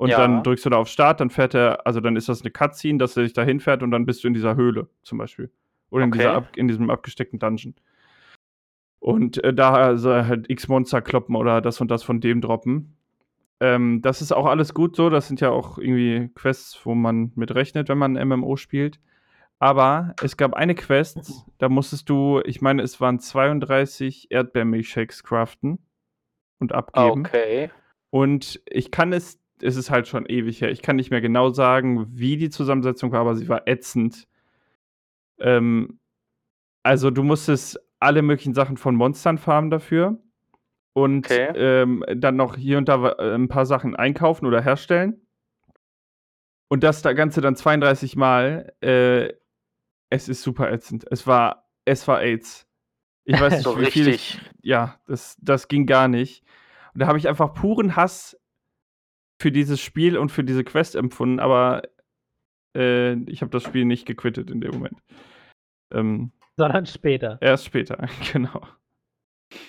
[0.01, 0.17] und ja.
[0.17, 2.97] dann drückst du da auf Start, dann fährt er, also dann ist das eine Cutscene,
[2.97, 5.51] dass er dich da hinfährt und dann bist du in dieser Höhle zum Beispiel.
[5.91, 7.75] Oder in, dieser in diesem abgesteckten Dungeon.
[8.99, 12.97] Und äh, da also halt X Monster kloppen oder das und das von dem droppen.
[13.61, 15.11] Ähm, das ist auch alles gut so.
[15.11, 19.01] Das sind ja auch irgendwie Quests, wo man mit rechnet, wenn man ein MMO spielt.
[19.59, 25.79] Aber es gab eine Quest, da musstest du, ich meine, es waren 32 Erdbeermilchshakes craften
[26.59, 27.27] und abgeben.
[27.27, 27.71] Okay.
[28.09, 30.71] Und ich kann es es ist halt schon ewig her.
[30.71, 34.27] Ich kann nicht mehr genau sagen, wie die Zusammensetzung war, aber sie war ätzend.
[35.39, 35.99] Ähm,
[36.83, 40.19] also du musstest alle möglichen Sachen von Monstern farmen dafür
[40.93, 41.53] und okay.
[41.55, 45.21] ähm, dann noch hier und da äh, ein paar Sachen einkaufen oder herstellen.
[46.69, 48.73] Und das Ganze dann 32 Mal.
[48.81, 49.33] Äh,
[50.09, 51.05] es ist super ätzend.
[51.11, 52.67] Es war, es war AIDS.
[53.25, 56.45] Ich weiß nicht, so wie viel ich, Ja, das, das ging gar nicht.
[56.95, 58.40] Und da habe ich einfach puren Hass
[59.41, 61.83] für dieses Spiel und für diese Quest empfunden, aber
[62.77, 64.99] äh, ich habe das Spiel nicht gequittet in dem Moment.
[65.91, 67.39] Ähm, Sondern später.
[67.41, 68.61] Erst später, genau.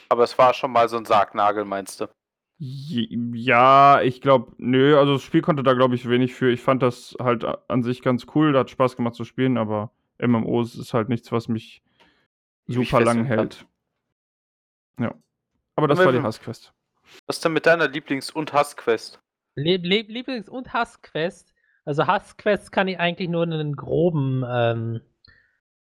[0.10, 2.08] Aber es war schon mal so ein Sargnagel, meinst du?
[2.60, 6.52] Ja, ich glaube, nö, also das Spiel konnte da, glaube ich, wenig für.
[6.52, 9.92] Ich fand das halt an sich ganz cool, da hat Spaß gemacht zu spielen, aber
[10.20, 11.82] MMOs ist halt nichts, was mich
[12.68, 13.66] super mich lang hält.
[15.00, 15.16] Ja.
[15.76, 16.74] Aber das war die Hassquest.
[17.26, 19.20] Was ist denn mit deiner Lieblings- und Hassquest?
[19.56, 21.54] Lieb Lieb Lieblings- und Hassquest.
[21.86, 25.02] Also Hassquest kann ich eigentlich nur in einen groben ähm,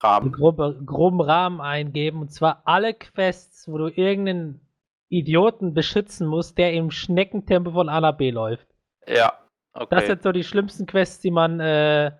[0.00, 0.32] Rahmen.
[0.32, 2.20] Grobe, groben Rahmen eingeben.
[2.20, 4.60] Und zwar alle Quests, wo du irgendeinen
[5.08, 8.68] Idioten beschützen musst, der im Schneckentempo von A nach B läuft.
[9.06, 9.32] Ja,
[9.72, 9.86] okay.
[9.90, 12.12] Das sind so die schlimmsten Quests, die man äh,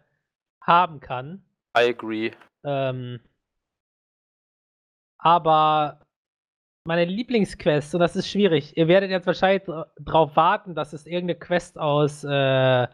[0.61, 1.44] haben kann.
[1.76, 2.32] I agree.
[2.64, 3.20] Ähm,
[5.18, 6.01] aber
[6.85, 8.76] meine Lieblingsquest, und das ist schwierig.
[8.76, 9.62] Ihr werdet jetzt wahrscheinlich
[10.01, 12.89] darauf warten, dass es irgendeine Quest aus äh,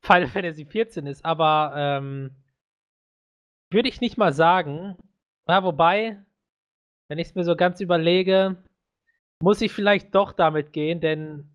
[0.00, 2.30] Final Fantasy XIV ist, aber ähm,
[3.70, 4.96] würde ich nicht mal sagen.
[5.48, 6.18] Ja, wobei,
[7.08, 8.56] wenn ich es mir so ganz überlege,
[9.40, 11.54] muss ich vielleicht doch damit gehen, denn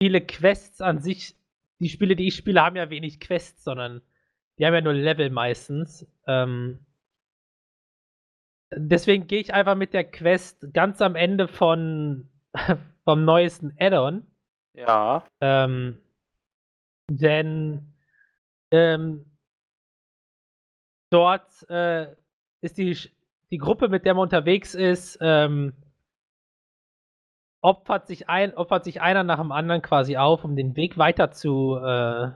[0.00, 1.34] viele Quests an sich,
[1.80, 4.00] die Spiele, die ich spiele, haben ja wenig Quests, sondern
[4.58, 6.06] die haben ja nur Level meistens.
[6.26, 6.85] Ähm,
[8.74, 12.28] deswegen gehe ich einfach mit der Quest ganz am Ende von
[13.04, 14.26] vom neuesten Add-on.
[14.74, 15.24] Ja.
[15.40, 16.00] Ähm,
[17.10, 17.94] denn
[18.72, 19.24] ähm,
[21.10, 22.14] dort äh,
[22.60, 22.98] ist die,
[23.50, 25.72] die Gruppe, mit der man unterwegs ist, ähm,
[27.62, 31.30] opfert sich ein, opfert sich einer nach dem anderen quasi auf, um den Weg weiter
[31.30, 32.30] zu äh,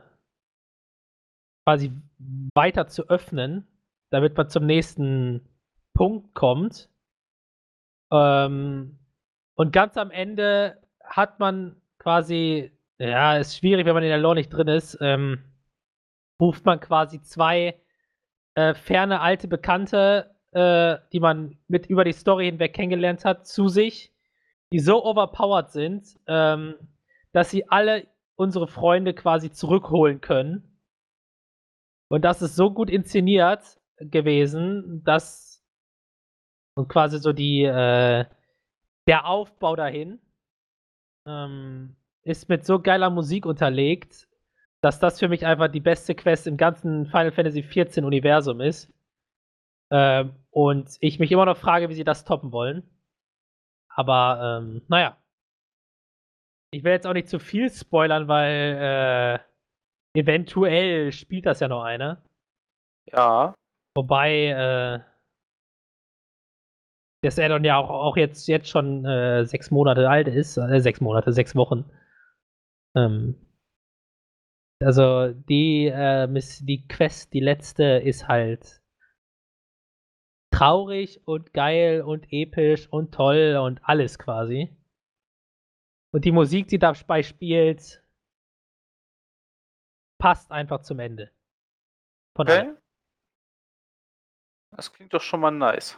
[1.66, 1.92] quasi
[2.54, 3.66] weiter zu öffnen,
[4.10, 5.46] damit man zum nächsten
[5.94, 6.88] Punkt kommt.
[8.12, 8.98] Ähm,
[9.54, 14.36] und ganz am Ende hat man quasi, ja, ist schwierig, wenn man in der Lore
[14.36, 15.44] nicht drin ist, ähm,
[16.40, 17.78] ruft man quasi zwei
[18.54, 23.68] äh, ferne alte Bekannte, äh, die man mit über die Story hinweg kennengelernt hat, zu
[23.68, 24.12] sich,
[24.72, 26.74] die so overpowered sind, ähm,
[27.32, 30.78] dass sie alle unsere Freunde quasi zurückholen können.
[32.08, 35.49] Und das ist so gut inszeniert gewesen, dass
[36.80, 38.24] und quasi so die, äh,
[39.06, 40.18] der Aufbau dahin
[41.26, 44.26] ähm, ist mit so geiler Musik unterlegt,
[44.80, 48.90] dass das für mich einfach die beste Quest im ganzen Final Fantasy XIV Universum ist.
[49.90, 52.82] Ähm, und ich mich immer noch frage, wie sie das toppen wollen.
[53.90, 55.18] Aber, ähm, naja.
[56.72, 59.42] Ich will jetzt auch nicht zu viel spoilern, weil
[60.14, 62.22] äh, eventuell spielt das ja noch einer.
[63.12, 63.54] Ja.
[63.94, 65.09] Wobei, äh,
[67.22, 70.56] das Addon ja auch, auch jetzt, jetzt schon äh, sechs Monate alt ist.
[70.56, 71.90] Äh, sechs Monate, sechs Wochen.
[72.96, 73.34] Ähm,
[74.82, 76.26] also die, äh,
[76.62, 78.82] die Quest, die letzte, ist halt
[80.52, 84.76] traurig und geil und episch und toll und alles quasi.
[86.12, 88.02] Und die Musik, die dabei spielt,
[90.18, 91.30] passt einfach zum Ende.
[92.36, 92.58] Von okay.
[92.58, 92.78] Allem.
[94.76, 95.96] Das klingt doch schon mal nice.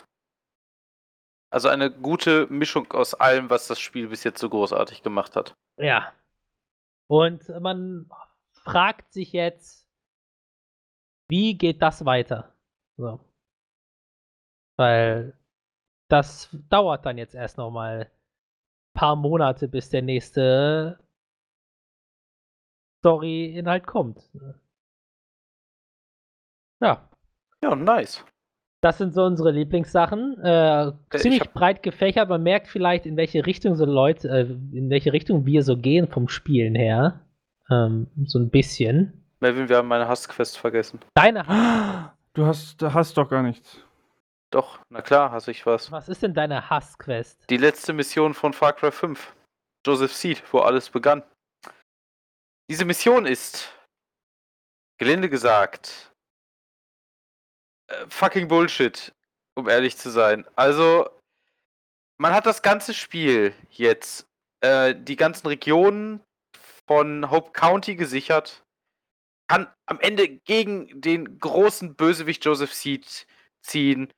[1.52, 5.54] Also eine gute Mischung aus allem, was das Spiel bis jetzt so großartig gemacht hat.
[5.76, 6.14] Ja.
[7.08, 8.10] Und man
[8.52, 9.86] fragt sich jetzt,
[11.28, 12.56] wie geht das weiter?
[12.96, 13.20] So.
[14.78, 15.38] Weil
[16.08, 18.10] das dauert dann jetzt erst noch mal
[18.94, 20.98] paar Monate, bis der nächste
[23.00, 24.30] Story-Inhalt kommt.
[26.80, 27.10] Ja.
[27.62, 28.24] Ja, nice.
[28.82, 30.38] Das sind so unsere Lieblingssachen.
[30.42, 32.28] Äh, Äh, ziemlich hab- breit gefächert.
[32.28, 34.40] Man merkt vielleicht, in welche Richtung so Leute, äh,
[34.76, 37.20] in welche Richtung wir so gehen vom Spielen her.
[37.70, 39.24] Ähm, so ein bisschen.
[39.40, 40.98] Melvin, wir haben meine Hassquest vergessen.
[41.14, 43.78] Deine Hass Du hast, du hast doch gar nichts.
[44.50, 45.92] Doch, na klar, hasse ich was.
[45.92, 47.48] Was ist denn deine Hassquest?
[47.50, 49.34] Die letzte Mission von Far Cry 5.
[49.86, 51.22] Joseph Seed, wo alles begann.
[52.70, 53.70] Diese Mission ist,
[54.98, 56.11] gelinde gesagt,
[58.08, 59.12] fucking Bullshit,
[59.54, 60.46] um ehrlich zu sein.
[60.56, 61.08] Also,
[62.18, 64.26] man hat das ganze Spiel jetzt,
[64.60, 66.20] äh, die ganzen Regionen
[66.86, 68.62] von Hope County gesichert,
[69.48, 73.26] kann am Ende gegen den großen Bösewicht Joseph Seed
[73.62, 74.12] ziehen.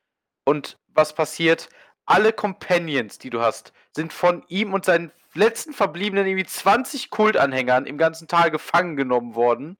[0.46, 1.68] Und was passiert?
[2.06, 7.86] Alle Companions, die du hast, sind von ihm und seinen letzten verbliebenen irgendwie 20 Kultanhängern
[7.86, 9.76] im ganzen Tal gefangen genommen worden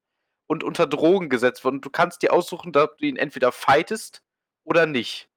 [0.47, 1.81] und unter Drogen gesetzt worden.
[1.81, 4.23] Du kannst dir aussuchen, dass du ihn entweder fightest
[4.65, 5.29] oder nicht.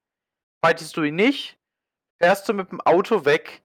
[0.64, 1.58] Fightest du ihn nicht,
[2.20, 3.64] fährst du mit dem Auto weg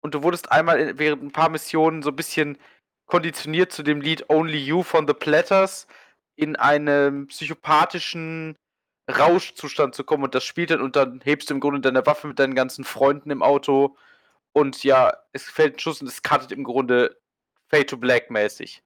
[0.00, 2.58] und du wurdest einmal in, während ein paar Missionen so ein bisschen
[3.06, 5.86] konditioniert zu dem Lied Only You von The Platters
[6.36, 8.56] in einem psychopathischen
[9.10, 12.28] Rauschzustand zu kommen und das spielt dann und dann hebst du im Grunde deine Waffe
[12.28, 13.96] mit deinen ganzen Freunden im Auto
[14.52, 17.20] und ja, es fällt ein Schuss und es cuttet im Grunde
[17.68, 18.82] Fade to Black mäßig.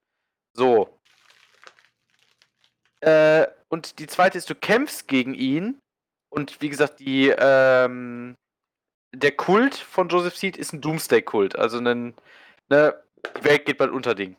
[0.52, 0.99] So.
[3.00, 5.80] Äh, und die zweite ist, du kämpfst gegen ihn
[6.32, 8.34] und wie gesagt, die, ähm,
[9.14, 12.14] der Kult von Joseph Seed ist ein Doomsday-Kult, also ein,
[12.68, 12.94] ne,
[13.38, 14.36] die Welt geht bald unter Ding.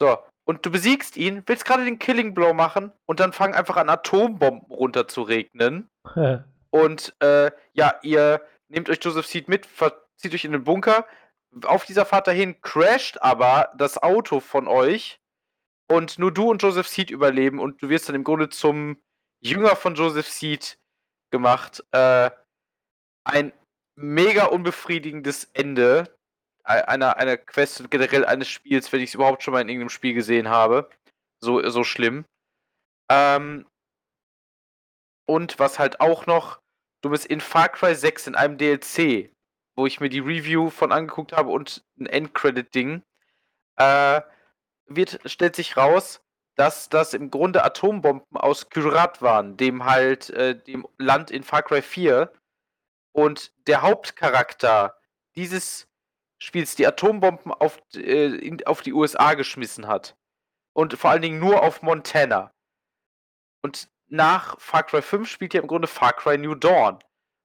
[0.00, 3.76] So, und du besiegst ihn, willst gerade den Killing Blow machen und dann fangen einfach
[3.76, 5.88] an Atombomben runter zu regnen.
[6.74, 11.06] Und äh, ja, ihr nehmt euch Joseph Seed mit, verzieht euch in den Bunker.
[11.66, 15.20] Auf dieser Fahrt dahin crasht aber das Auto von euch.
[15.92, 17.58] Und nur du und Joseph Seed überleben.
[17.58, 18.96] Und du wirst dann im Grunde zum
[19.40, 20.78] Jünger von Joseph Seed
[21.30, 21.84] gemacht.
[21.92, 22.30] Äh,
[23.24, 23.52] ein
[23.94, 26.16] mega unbefriedigendes Ende
[26.66, 29.68] e- einer, einer Quest und generell eines Spiels, wenn ich es überhaupt schon mal in
[29.68, 30.88] irgendeinem Spiel gesehen habe.
[31.40, 32.24] So, so schlimm.
[33.10, 33.66] Ähm,
[35.28, 36.62] und was halt auch noch,
[37.02, 39.30] du bist in Far Cry 6 in einem DLC,
[39.76, 43.02] wo ich mir die Review von angeguckt habe und ein Endcredit-Ding,
[43.76, 44.22] äh,
[44.96, 46.20] wird, stellt sich raus,
[46.54, 51.62] dass das im Grunde Atombomben aus Kyrat waren, dem halt, äh, dem Land in Far
[51.62, 52.32] Cry 4.
[53.12, 54.98] Und der Hauptcharakter
[55.36, 55.88] dieses
[56.38, 60.16] Spiels die Atombomben auf, äh, in, auf die USA geschmissen hat.
[60.74, 62.52] Und vor allen Dingen nur auf Montana.
[63.62, 66.98] Und nach Far Cry 5 spielt ja im Grunde Far Cry New Dawn,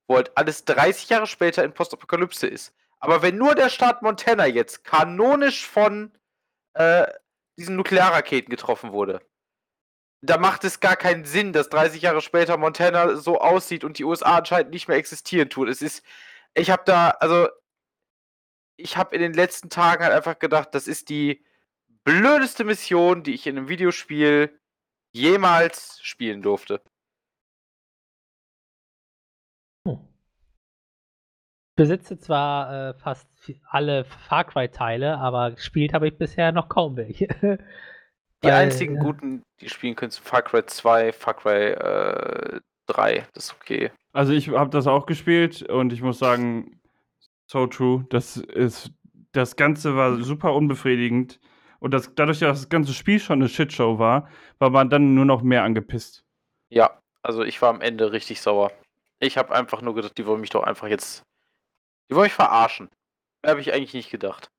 [0.07, 2.73] wo halt alles 30 Jahre später in Postapokalypse ist.
[2.99, 6.11] Aber wenn nur der Staat Montana jetzt kanonisch von
[6.73, 7.07] äh,
[7.57, 9.21] diesen Nuklearraketen getroffen wurde,
[10.21, 14.03] da macht es gar keinen Sinn, dass 30 Jahre später Montana so aussieht und die
[14.03, 15.69] USA anscheinend nicht mehr existieren tut.
[15.69, 16.03] Es ist,
[16.55, 17.47] ich habe da, also,
[18.77, 21.43] ich habe in den letzten Tagen halt einfach gedacht, das ist die
[22.03, 24.59] blödeste Mission, die ich in einem Videospiel
[25.13, 26.81] jemals spielen durfte.
[31.77, 33.29] Besitze zwar äh, fast
[33.69, 37.27] alle Far Cry-Teile, aber gespielt habe ich bisher noch kaum welche.
[38.43, 42.59] Die Weil, einzigen äh, guten, die spielen können, sind Far Cry 2, Far Cry äh,
[42.85, 43.27] 3.
[43.33, 43.91] Das ist okay.
[44.13, 46.79] Also ich habe das auch gespielt und ich muss sagen,
[47.47, 48.05] so true.
[48.09, 48.91] Das ist,
[49.31, 51.39] das Ganze war super unbefriedigend.
[51.79, 55.25] Und das, dadurch, dass das ganze Spiel schon eine Shitshow war, war man dann nur
[55.25, 56.23] noch mehr angepisst.
[56.69, 58.71] Ja, also ich war am Ende richtig sauer.
[59.19, 61.23] Ich habe einfach nur gedacht, die wollen mich doch einfach jetzt.
[62.09, 62.89] Die wollen mich verarschen.
[63.43, 64.51] Mehr habe ich eigentlich nicht gedacht.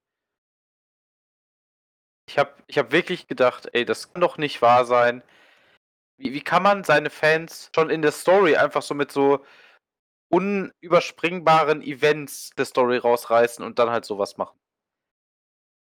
[2.29, 5.23] Ich habe ich hab wirklich gedacht, ey, das kann doch nicht wahr sein.
[6.19, 9.45] Wie, wie kann man seine Fans schon in der Story einfach so mit so
[10.31, 14.59] unüberspringbaren Events der Story rausreißen und dann halt sowas machen?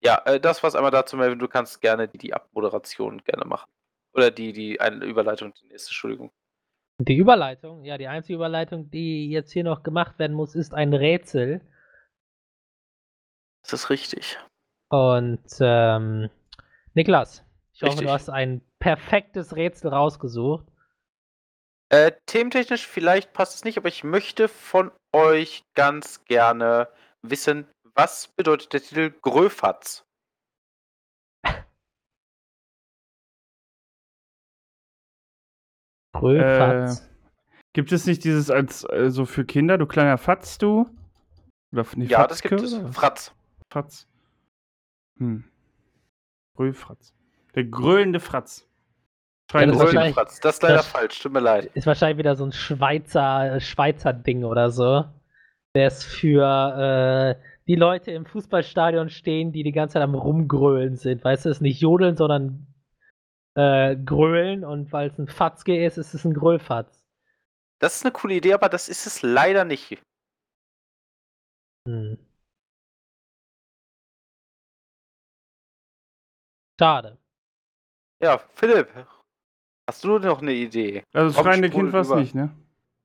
[0.01, 1.39] Ja, äh, das war's einmal dazu, Melvin.
[1.39, 3.71] Du kannst gerne die, die Abmoderation gerne machen.
[4.13, 6.31] Oder die, die eine Überleitung, die nächste, Entschuldigung.
[6.99, 10.93] Die Überleitung, ja, die einzige Überleitung, die jetzt hier noch gemacht werden muss, ist ein
[10.93, 11.61] Rätsel.
[13.63, 14.37] Das ist richtig.
[14.89, 16.29] Und ähm,
[16.93, 18.07] Niklas, ich hoffe, Richtig.
[18.07, 20.67] du hast ein perfektes Rätsel rausgesucht.
[21.89, 26.87] Äh, thementechnisch vielleicht passt es nicht, aber ich möchte von euch ganz gerne
[27.21, 30.05] wissen, was bedeutet der Titel Gröfatz?
[36.13, 37.09] Gröfatz.
[37.73, 40.87] Gibt es nicht dieses als äh, so für Kinder, du kleiner Fatz, du?
[41.73, 42.73] Oder nee, Ja, das gibt es.
[42.73, 42.91] oder?
[42.93, 43.33] Fratz.
[43.71, 44.07] Fatz.
[45.19, 45.43] Hm.
[46.55, 47.13] Gröfratz.
[47.55, 48.67] Der grölende Fratz.
[49.53, 50.39] Ja, das ist Fratz.
[50.39, 51.19] Das ist leider das- falsch.
[51.19, 51.69] Tut mir leid.
[51.73, 55.05] Ist wahrscheinlich wieder so ein Schweizer, Schweizer Ding oder so.
[55.75, 60.95] Der ist für äh, die Leute im Fußballstadion stehen, die die ganze Zeit am Rumgrölen
[60.95, 61.23] sind.
[61.23, 62.67] Weißt du, es ist nicht Jodeln, sondern
[63.55, 64.63] äh, Grölen.
[64.63, 67.03] Und weil es ein Fatzke ist, ist es ein Grölfatz.
[67.79, 70.01] Das ist eine coole Idee, aber das ist es leider nicht.
[71.87, 72.17] Hm.
[76.79, 77.17] Schade.
[78.21, 78.89] Ja, Philipp,
[79.87, 81.03] hast du noch eine Idee?
[81.13, 82.55] Also das Komm, schreiende Kind war es nicht, ne?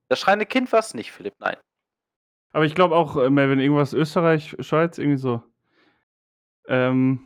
[0.08, 1.56] Das schreiende Kind war es nicht, Philipp, nein.
[2.52, 5.42] Aber ich glaube auch, äh, Melvin, irgendwas Österreich, Schweiz, irgendwie so.
[6.66, 7.24] Ähm.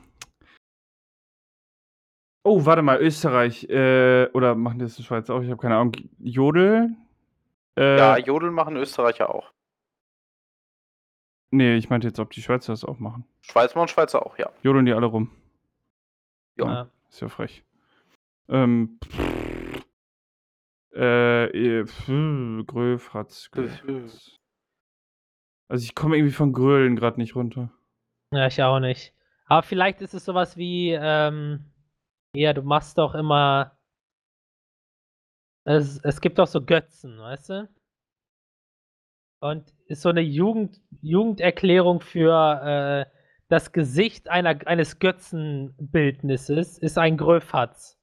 [2.45, 3.65] Oh, warte mal, Österreich.
[3.69, 5.41] Äh, oder machen die das in Schweiz auch?
[5.43, 5.93] Ich habe keine Ahnung.
[6.19, 6.91] Jodel?
[7.77, 9.53] Äh, Ja, Jodeln machen Österreicher auch.
[11.51, 13.25] nee, ich meinte jetzt, ob die Schweizer das auch machen.
[13.43, 14.51] Schweiz machen Schweizer auch, ja.
[14.63, 15.31] Jodeln die alle rum.
[16.57, 16.67] Ja.
[16.67, 16.89] Ja.
[17.09, 17.63] Ist ja frech.
[18.49, 18.99] Ähm.
[19.05, 19.85] pff,
[20.95, 21.85] Äh,
[22.67, 23.51] Gröfratz.
[23.51, 24.39] Gröfratz.
[25.69, 27.71] Also ich komme irgendwie von Grölen gerade nicht runter.
[28.31, 29.15] Ja, ich auch nicht.
[29.47, 31.65] Aber vielleicht ist es sowas wie, ähm,
[32.35, 33.77] ja, du machst doch immer.
[35.65, 37.69] Es, es gibt doch so Götzen, weißt du?
[39.41, 43.19] Und ist so eine Jugend, Jugenderklärung für äh,
[43.49, 47.99] das Gesicht einer, eines Götzenbildnisses ist ein Gröfatz.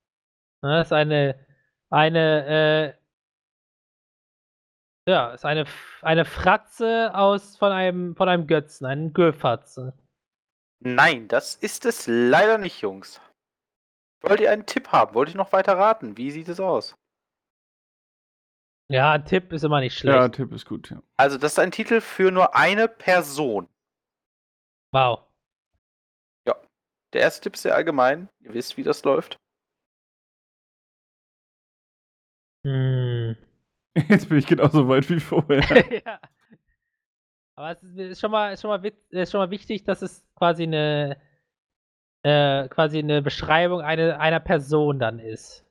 [0.61, 1.45] Ne, ist eine,
[1.89, 2.95] eine,
[5.07, 5.65] äh, ja, ist eine,
[6.01, 9.93] eine Fratze aus von einem, von einem Götzen, ein Göfatze.
[10.81, 13.19] Nein, das ist es leider nicht, Jungs.
[14.21, 15.13] Wollt ihr einen Tipp haben?
[15.15, 16.17] Wollt ihr noch weiter raten?
[16.17, 16.95] Wie sieht es aus?
[18.89, 20.15] Ja, ein Tipp ist immer nicht schlecht.
[20.15, 21.01] Ja, Tipp ist gut, ja.
[21.15, 23.69] Also, das ist ein Titel für nur eine Person.
[24.91, 25.29] Wow.
[27.13, 28.29] Der erste Tipp ist sehr allgemein.
[28.39, 29.39] Ihr wisst, wie das läuft.
[32.63, 33.35] Hm.
[34.09, 35.61] Jetzt bin ich genauso weit wie vorher.
[36.05, 36.19] ja.
[37.55, 40.63] Aber es ist, schon mal, ist, schon mal, ist schon mal wichtig, dass es quasi
[40.63, 41.19] eine,
[42.23, 45.65] äh, quasi eine Beschreibung eine, einer Person dann ist.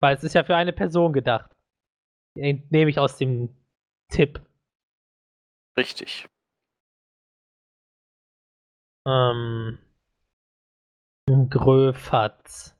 [0.00, 1.50] Weil es ist ja für eine Person gedacht.
[2.36, 3.56] Nehme ich aus dem
[4.10, 4.40] Tipp.
[5.76, 6.28] Richtig.
[9.06, 9.78] Ähm,
[11.50, 12.73] Gröfatz.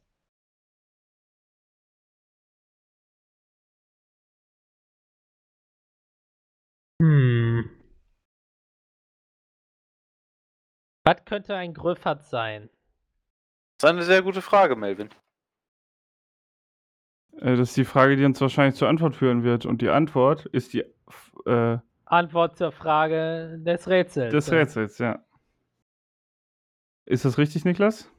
[11.04, 12.70] Was könnte ein Gröfatz sein?
[13.78, 15.10] Das ist eine sehr gute Frage, Melvin.
[17.40, 19.66] Äh, das ist die Frage, die uns wahrscheinlich zur Antwort führen wird.
[19.66, 20.84] Und die Antwort ist die
[21.46, 24.32] äh, Antwort zur Frage des Rätsels.
[24.32, 25.22] des Rätsels, ja.
[27.06, 28.10] Ist das richtig, Niklas?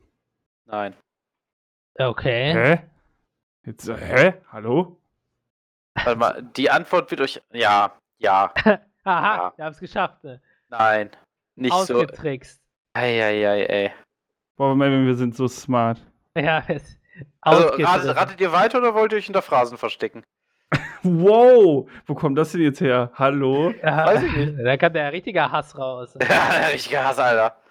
[0.65, 0.95] Nein.
[1.97, 2.53] Okay.
[2.53, 2.81] Hä?
[3.65, 4.33] Jetzt, äh, hä?
[4.51, 5.01] Hallo?
[5.95, 7.41] Warte mal, die Antwort wird euch.
[7.51, 8.53] Ja, ja,
[9.05, 9.53] Aha, Ja.
[9.55, 10.23] wir haben es geschafft.
[10.23, 10.41] Ne?
[10.67, 11.09] nein.
[11.55, 11.95] Nicht so.
[11.95, 12.61] Ausgetrickst.
[12.95, 13.91] Eieiei, ey.
[14.57, 15.99] Boah, Melvin, wir sind so smart.
[16.37, 16.97] Ja, es-
[17.41, 20.23] Also, ratet, ratet ihr weiter oder wollt ihr euch hinter Phrasen verstecken?
[21.03, 21.87] Wow!
[22.07, 23.11] Wo kommt das denn jetzt her?
[23.13, 23.71] Hallo?
[23.83, 24.53] Ja, weiß ich nicht.
[24.65, 26.15] Da kann der richtige Hass raus.
[26.21, 27.61] Ja, der richtige Hass, Alter.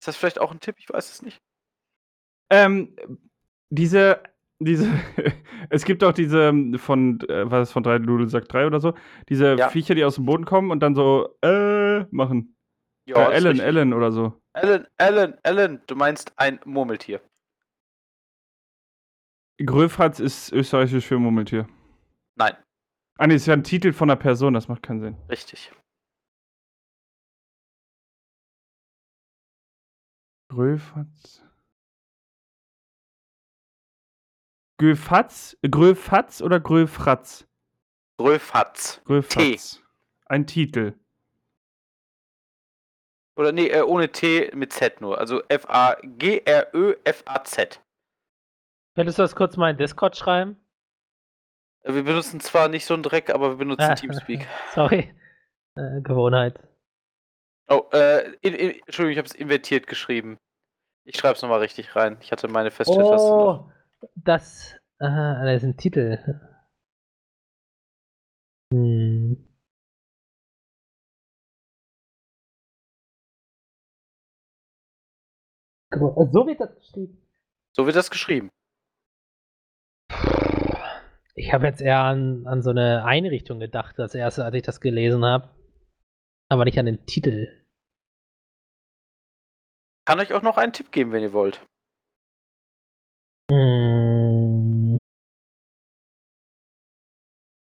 [0.00, 0.76] Ist das vielleicht auch ein Tipp?
[0.78, 1.42] Ich weiß es nicht.
[2.50, 2.96] Ähm,
[3.70, 4.22] diese,
[4.60, 4.88] diese,
[5.70, 8.94] es gibt auch diese ähm, von, äh, was ist von 3 Dudelsack 3 oder so,
[9.28, 9.68] diese Ja.
[9.68, 12.56] Viecher, die aus dem Boden kommen und dann so, äh, machen.
[13.08, 13.58] Ja, äh, Ellen.
[13.58, 14.40] Ellen oder so.
[14.52, 15.82] Ellen, Ellen, Ellen.
[15.86, 17.20] Du meinst ein Murmeltier.
[19.64, 21.66] Gröfratz ist österreichisch für Murmeltier.
[22.36, 22.56] Nein,
[23.20, 25.16] Ah, nee, ist ja ein Titel von einer Person, das macht keinen Sinn.
[25.28, 25.72] richtig.
[30.50, 31.42] Gröfatz.
[34.80, 35.56] Gröfatz?
[35.68, 37.46] Gröfatz oder Gröfratz?
[38.18, 39.02] Gröfatz.
[39.04, 39.82] Gröfatz.
[40.26, 40.94] Ein Titel.
[43.38, 45.18] Oder nee, äh, ohne T mit Z nur.
[45.18, 46.50] Also F-A-G-R-Ö-F-A-Z.
[48.96, 50.56] Könntest du das kurz mal in Discord schreiben?
[51.84, 54.44] Äh, Wir benutzen zwar nicht so einen Dreck, aber wir benutzen Teamspeak.
[54.74, 55.14] Sorry.
[55.76, 56.58] Äh, Gewohnheit.
[57.68, 60.40] Oh, äh, in, in, Entschuldigung, ich habe es invertiert geschrieben.
[61.04, 62.16] Ich schreibe es nochmal richtig rein.
[62.20, 63.70] Ich hatte meine Feststelltaste noch.
[64.00, 66.18] Oh, das, aha, das ist ein Titel.
[68.74, 69.47] Hm.
[75.90, 77.18] So wird das geschrieben.
[77.72, 78.50] So wird das geschrieben.
[81.34, 84.80] Ich habe jetzt eher an, an so eine Einrichtung gedacht, als erstes, als ich das
[84.80, 85.48] gelesen habe.
[86.50, 87.48] Aber nicht an den Titel.
[90.04, 91.64] Kann euch auch noch einen Tipp geben, wenn ihr wollt.
[93.50, 94.98] Hm.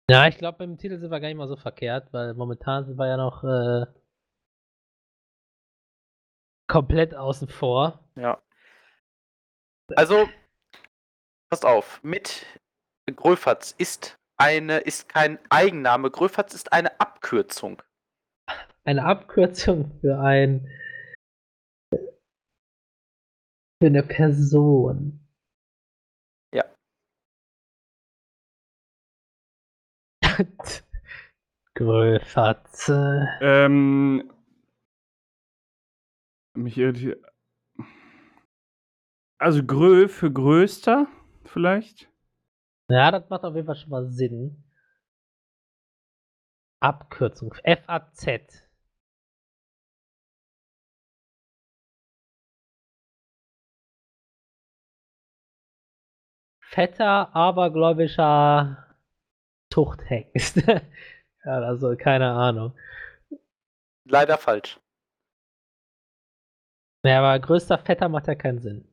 [0.09, 2.97] Ja, ich glaube, beim Titel sind wir gar nicht mal so verkehrt, weil momentan sind
[2.97, 3.85] wir ja noch äh,
[6.73, 7.99] komplett außen vor.
[8.15, 8.41] Ja.
[9.95, 10.27] Also,
[11.51, 12.47] passt auf, mit
[13.15, 17.83] Gröfatz ist eine, ist kein Eigenname, Gröfatz ist eine Abkürzung.
[18.85, 20.67] Eine Abkürzung für ein
[23.79, 25.19] für eine Person.
[26.55, 26.65] Ja.
[31.75, 33.27] Gröfatze.
[33.41, 34.32] Ähm,
[36.55, 37.23] mich irritiert.
[39.37, 41.07] Also Grö für größter,
[41.45, 42.09] vielleicht?
[42.89, 44.63] Ja, das macht auf jeden Fall schon mal Sinn.
[46.79, 47.53] Abkürzung.
[47.63, 48.67] FAZ.
[56.59, 58.97] Fetter, abergläubischer
[59.71, 60.57] Zuchthengst.
[60.67, 60.81] ja,
[61.45, 62.75] also keine Ahnung.
[64.05, 64.79] Leider falsch.
[67.05, 68.87] Ja, aber größter Vetter macht ja keinen Sinn.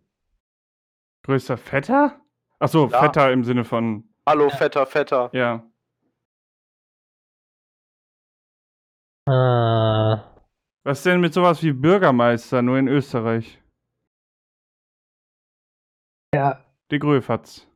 [1.23, 2.21] Größter Vetter?
[2.59, 3.01] Achso, Ja.
[3.01, 4.05] Vetter im Sinne von.
[4.29, 4.57] Hallo, Ja.
[4.57, 5.31] Vetter, Vetter.
[5.33, 5.65] Ja.
[9.29, 10.25] Ah,
[10.85, 13.59] Was denn mit sowas wie Bürgermeister, nur in Österreich?
[16.35, 17.67] ja, Die Gröfatz.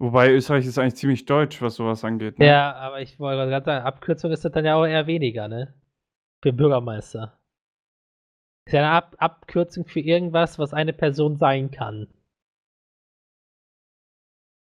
[0.00, 2.38] Wobei Österreich ist eigentlich ziemlich deutsch, was sowas angeht.
[2.38, 2.46] Ne?
[2.46, 5.74] ja, aber ich wollte gerade sagen, Abkürzung ist das dann ja auch eher weniger, ne?
[6.42, 7.38] Für Bürgermeister.
[8.66, 12.08] Ist ja eine Ab Abkürzung für irgendwas, was eine Person sein kann.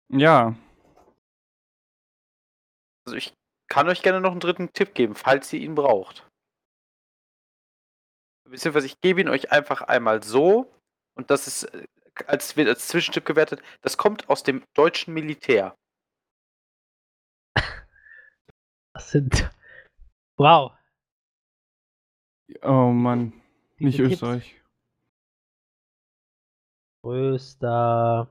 [0.09, 0.55] Ja.
[3.05, 3.33] Also ich
[3.69, 6.27] kann euch gerne noch einen dritten Tipp geben, falls ihr ihn braucht.
[8.49, 10.71] Beziehungsweise ich gebe ihn euch einfach einmal so
[11.15, 11.87] und das ist äh,
[12.27, 13.61] als wird als Zwischentipp gewertet.
[13.81, 15.75] Das kommt aus dem deutschen Militär.
[18.95, 19.49] Das sind.
[20.37, 20.71] Wow.
[22.61, 23.42] Oh Mann.
[23.79, 24.13] Diese Nicht Tipps.
[24.13, 24.61] Österreich.
[27.03, 28.27] Größter.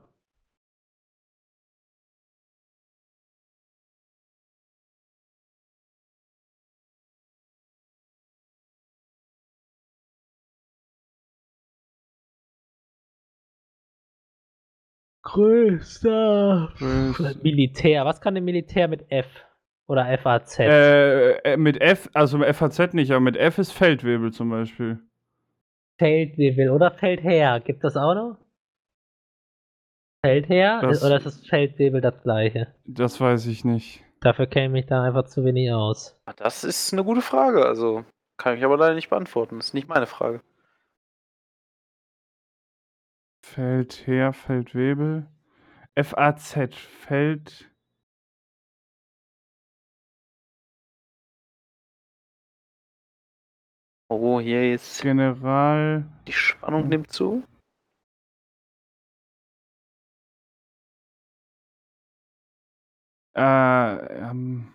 [15.23, 16.73] Größter.
[16.77, 18.05] Größ- Militär.
[18.05, 19.27] Was kann denn Militär mit F?
[19.87, 20.59] Oder FAZ?
[20.59, 24.99] Äh, äh, mit F, also mit FAZ nicht, aber mit F ist Feldwebel zum Beispiel.
[25.99, 27.59] Feldwebel oder Feldherr.
[27.59, 28.37] Gibt das auch noch?
[30.25, 30.81] Feldherr?
[30.81, 32.73] Das- oder ist das Feldwebel das gleiche?
[32.85, 34.03] Das weiß ich nicht.
[34.21, 36.17] Dafür kenne ich mich da einfach zu wenig aus.
[36.25, 37.65] Ah, Das ist eine gute Frage.
[37.65, 38.05] Also
[38.37, 39.57] kann ich aber leider nicht beantworten.
[39.57, 40.41] Das ist nicht meine Frage.
[43.45, 45.27] Feldherr, Feldwebel.
[45.95, 47.69] FAZ, Feld.
[54.15, 56.05] Oh, hier jetzt General.
[56.27, 57.43] die Spannung nimmt zu.
[63.35, 64.71] Äh, ähm.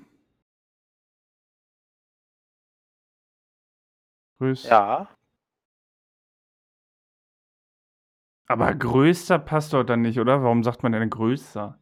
[4.41, 5.09] Größ Ja.
[8.49, 10.43] Aber größter passt doch dann nicht, oder?
[10.43, 11.79] Warum sagt man denn größter?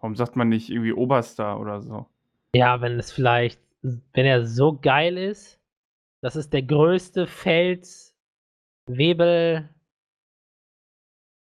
[0.00, 2.06] Warum sagt man nicht irgendwie oberster oder so?
[2.54, 5.57] Ja, wenn es vielleicht, wenn er so geil ist,
[6.20, 9.68] das ist der größte Feldwebel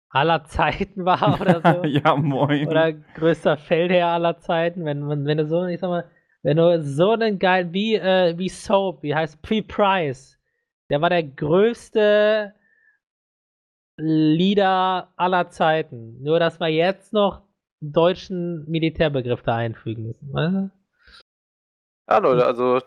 [0.09, 1.83] aller Zeiten war oder so.
[1.85, 2.67] ja, moin.
[2.67, 6.09] Oder größter Feldherr aller Zeiten, wenn man, wenn du so, ich sag mal,
[6.43, 10.39] wenn du so einen geilen, wie, äh, wie Soap, wie heißt Pre-Price,
[10.89, 12.53] der war der größte
[13.97, 16.21] Leader aller Zeiten.
[16.23, 17.41] Nur, dass wir jetzt noch
[17.81, 20.71] einen deutschen Militärbegriff da einfügen müssen, weißt du?
[22.09, 22.79] Ja, Leute, also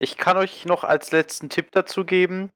[0.00, 2.50] ich kann euch noch als letzten Tipp dazu geben.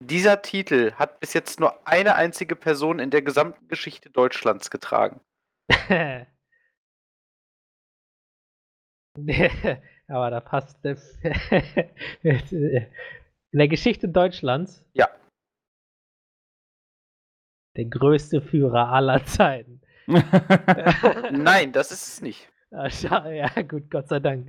[0.00, 5.20] Dieser Titel hat bis jetzt nur eine einzige Person in der gesamten Geschichte Deutschlands getragen.
[10.08, 11.18] Aber da passt das.
[12.22, 14.84] In der Geschichte Deutschlands.
[14.94, 15.08] Ja.
[17.76, 19.82] Der größte Führer aller Zeiten.
[20.06, 22.48] Nein, das ist es nicht.
[22.70, 24.48] Ah, Ja, gut, Gott sei Dank.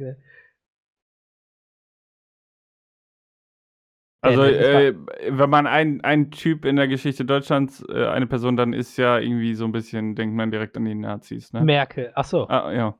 [4.22, 4.94] Also, äh,
[5.30, 9.18] wenn man ein, ein Typ in der Geschichte Deutschlands, äh, eine Person, dann ist ja
[9.18, 11.62] irgendwie so ein bisschen, denkt man direkt an die Nazis, ne?
[11.62, 12.48] Merkel, ach so.
[12.50, 12.98] Ah, ja.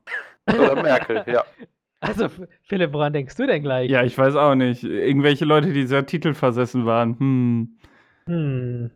[0.48, 1.44] Oder Merkel, ja.
[2.02, 2.28] Also,
[2.62, 3.90] Philipp, woran denkst du denn gleich?
[3.90, 4.84] Ja, ich weiß auch nicht.
[4.84, 7.18] Irgendwelche Leute, die sehr titelversessen waren.
[7.18, 7.78] Hm.
[8.24, 8.90] Hm.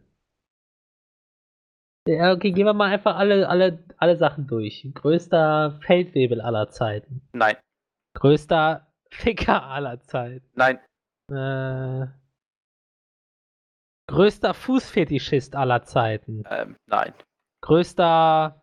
[2.08, 4.88] Ja, okay, gehen wir mal einfach alle, alle, alle Sachen durch.
[4.94, 7.20] Größter Feldwebel aller Zeiten.
[7.34, 7.56] Nein.
[8.14, 10.46] Größter Ficker aller Zeiten.
[10.54, 10.78] Nein.
[11.30, 12.06] Äh,
[14.08, 16.44] größter Fußfetischist aller Zeiten.
[16.50, 17.14] Ähm, nein.
[17.62, 18.60] Größter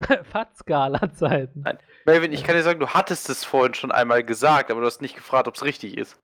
[0.24, 1.60] Fatzka aller Zeiten.
[1.60, 1.78] Nein.
[2.04, 5.00] Melvin, ich kann dir sagen, du hattest es vorhin schon einmal gesagt, aber du hast
[5.00, 6.22] nicht gefragt, ob es richtig ist.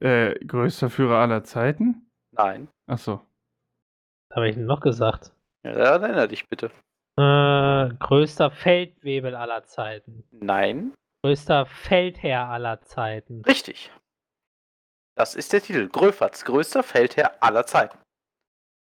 [0.00, 2.10] Äh, größter Führer aller Zeiten?
[2.32, 2.68] Nein.
[2.86, 3.24] Achso.
[4.28, 5.32] Was habe ich denn noch gesagt?
[5.64, 6.70] Ja, erinnere dich bitte.
[7.18, 10.24] Äh, größter Feldwebel aller Zeiten.
[10.30, 10.94] Nein.
[11.22, 13.42] Größter Feldherr aller Zeiten.
[13.44, 13.90] Richtig.
[15.14, 15.88] Das ist der Titel.
[15.88, 17.98] Gröfatz, größter Feldherr aller Zeiten.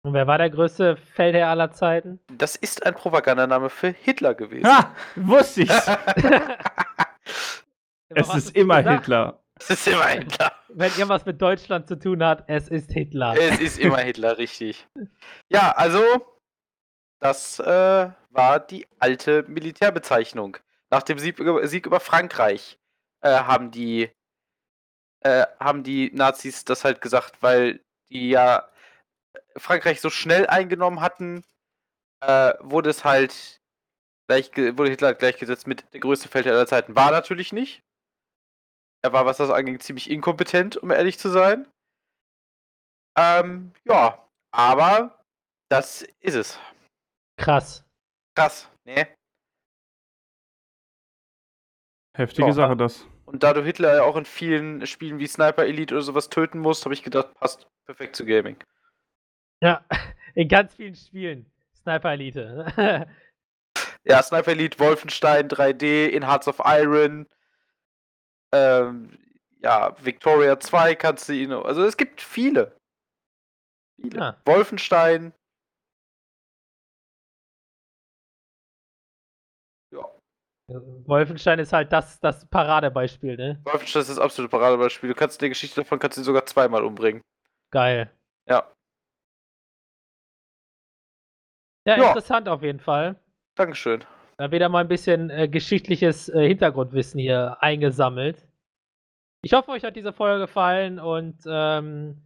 [0.02, 2.20] Und wer war der größte Feldherr aller Zeiten?
[2.32, 4.66] Das ist ein Propagandaname für Hitler gewesen.
[4.66, 4.94] Ha!
[5.16, 5.86] Wusste ich's!
[8.08, 9.00] es ist immer gesagt?
[9.00, 9.42] Hitler.
[9.58, 10.52] Es ist immer Hitler.
[10.68, 13.34] Wenn irgendwas mit Deutschland zu tun hat, es ist Hitler.
[13.36, 14.86] Es ist immer Hitler, richtig.
[15.48, 16.00] Ja, also,
[17.20, 20.58] das äh, war die alte Militärbezeichnung.
[20.90, 22.78] Nach dem Sieg über, Frankreich
[23.22, 24.10] äh, haben die
[25.20, 28.68] äh, haben die Nazis das halt gesagt, weil die ja
[29.56, 31.44] Frankreich so schnell eingenommen hatten,
[32.20, 33.60] äh, wurde es halt
[34.28, 36.94] gleich, wurde Hitler gleichgesetzt mit der größte Feldherr aller Zeiten.
[36.94, 37.82] War natürlich nicht.
[39.02, 41.66] Er war, was das angeht, ziemlich inkompetent, um ehrlich zu sein.
[43.16, 45.24] Ähm, ja, aber
[45.68, 46.58] das ist es.
[47.36, 47.84] Krass.
[48.34, 49.08] Krass, ne?
[52.14, 52.52] Heftige Ja.
[52.52, 53.06] Sache, das.
[53.26, 56.58] Und da du Hitler ja auch in vielen Spielen wie Sniper Elite oder sowas töten
[56.60, 58.56] musst, habe ich gedacht, passt perfekt zu Gaming.
[59.60, 59.84] Ja,
[60.34, 61.50] in ganz vielen Spielen.
[61.82, 63.06] Sniper Elite.
[64.08, 67.26] Ja, Sniper Elite, Wolfenstein 3D, in Hearts of Iron,
[68.52, 69.18] ähm,
[69.60, 72.76] ja, Victoria 2 kannst du ihn, also es gibt viele.
[74.00, 74.18] Viele.
[74.18, 74.36] Ja.
[74.44, 75.32] Wolfenstein.
[80.68, 83.60] Wolfenstein ist halt das, das Paradebeispiel, ne?
[83.64, 85.08] Wolfenstein ist das absolute Paradebeispiel.
[85.08, 87.22] Du kannst die Geschichte davon kannst du sogar zweimal umbringen.
[87.70, 88.10] Geil.
[88.48, 88.68] Ja.
[91.86, 92.08] Ja, Ja.
[92.08, 93.16] interessant auf jeden Fall.
[93.54, 94.04] Dankeschön.
[94.38, 98.46] Da wieder mal ein bisschen äh, geschichtliches äh, Hintergrundwissen hier eingesammelt.
[99.42, 102.20] Ich hoffe, euch hat diese Folge gefallen und ähm,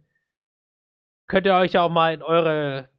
[1.27, 2.89] könnt ihr euch ja auch mal in eure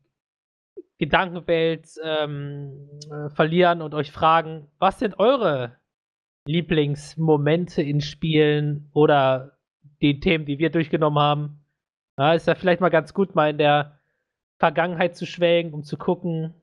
[1.03, 5.77] Gedankenwelt ähm, äh, verlieren und euch fragen, was sind eure
[6.47, 9.59] Lieblingsmomente in Spielen oder
[10.01, 11.65] die Themen, die wir durchgenommen haben.
[12.17, 13.99] Ja, ist ja vielleicht mal ganz gut, mal in der
[14.61, 16.55] Vergangenheit zu schwelgen, um zu gucken,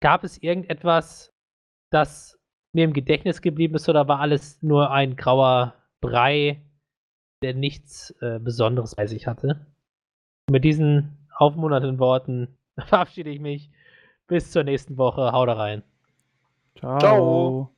[0.00, 1.34] gab es irgendetwas,
[1.90, 2.40] das
[2.72, 6.62] mir im Gedächtnis geblieben ist oder war alles nur ein grauer Brei,
[7.42, 9.66] der nichts äh, Besonderes bei sich hatte?
[10.50, 12.56] Mit diesen aufmunternden Worten
[12.86, 13.70] verabschiede ich mich.
[14.26, 15.32] Bis zur nächsten Woche.
[15.32, 15.82] Haut rein.
[16.78, 16.98] Ciao.
[16.98, 17.75] Ciao.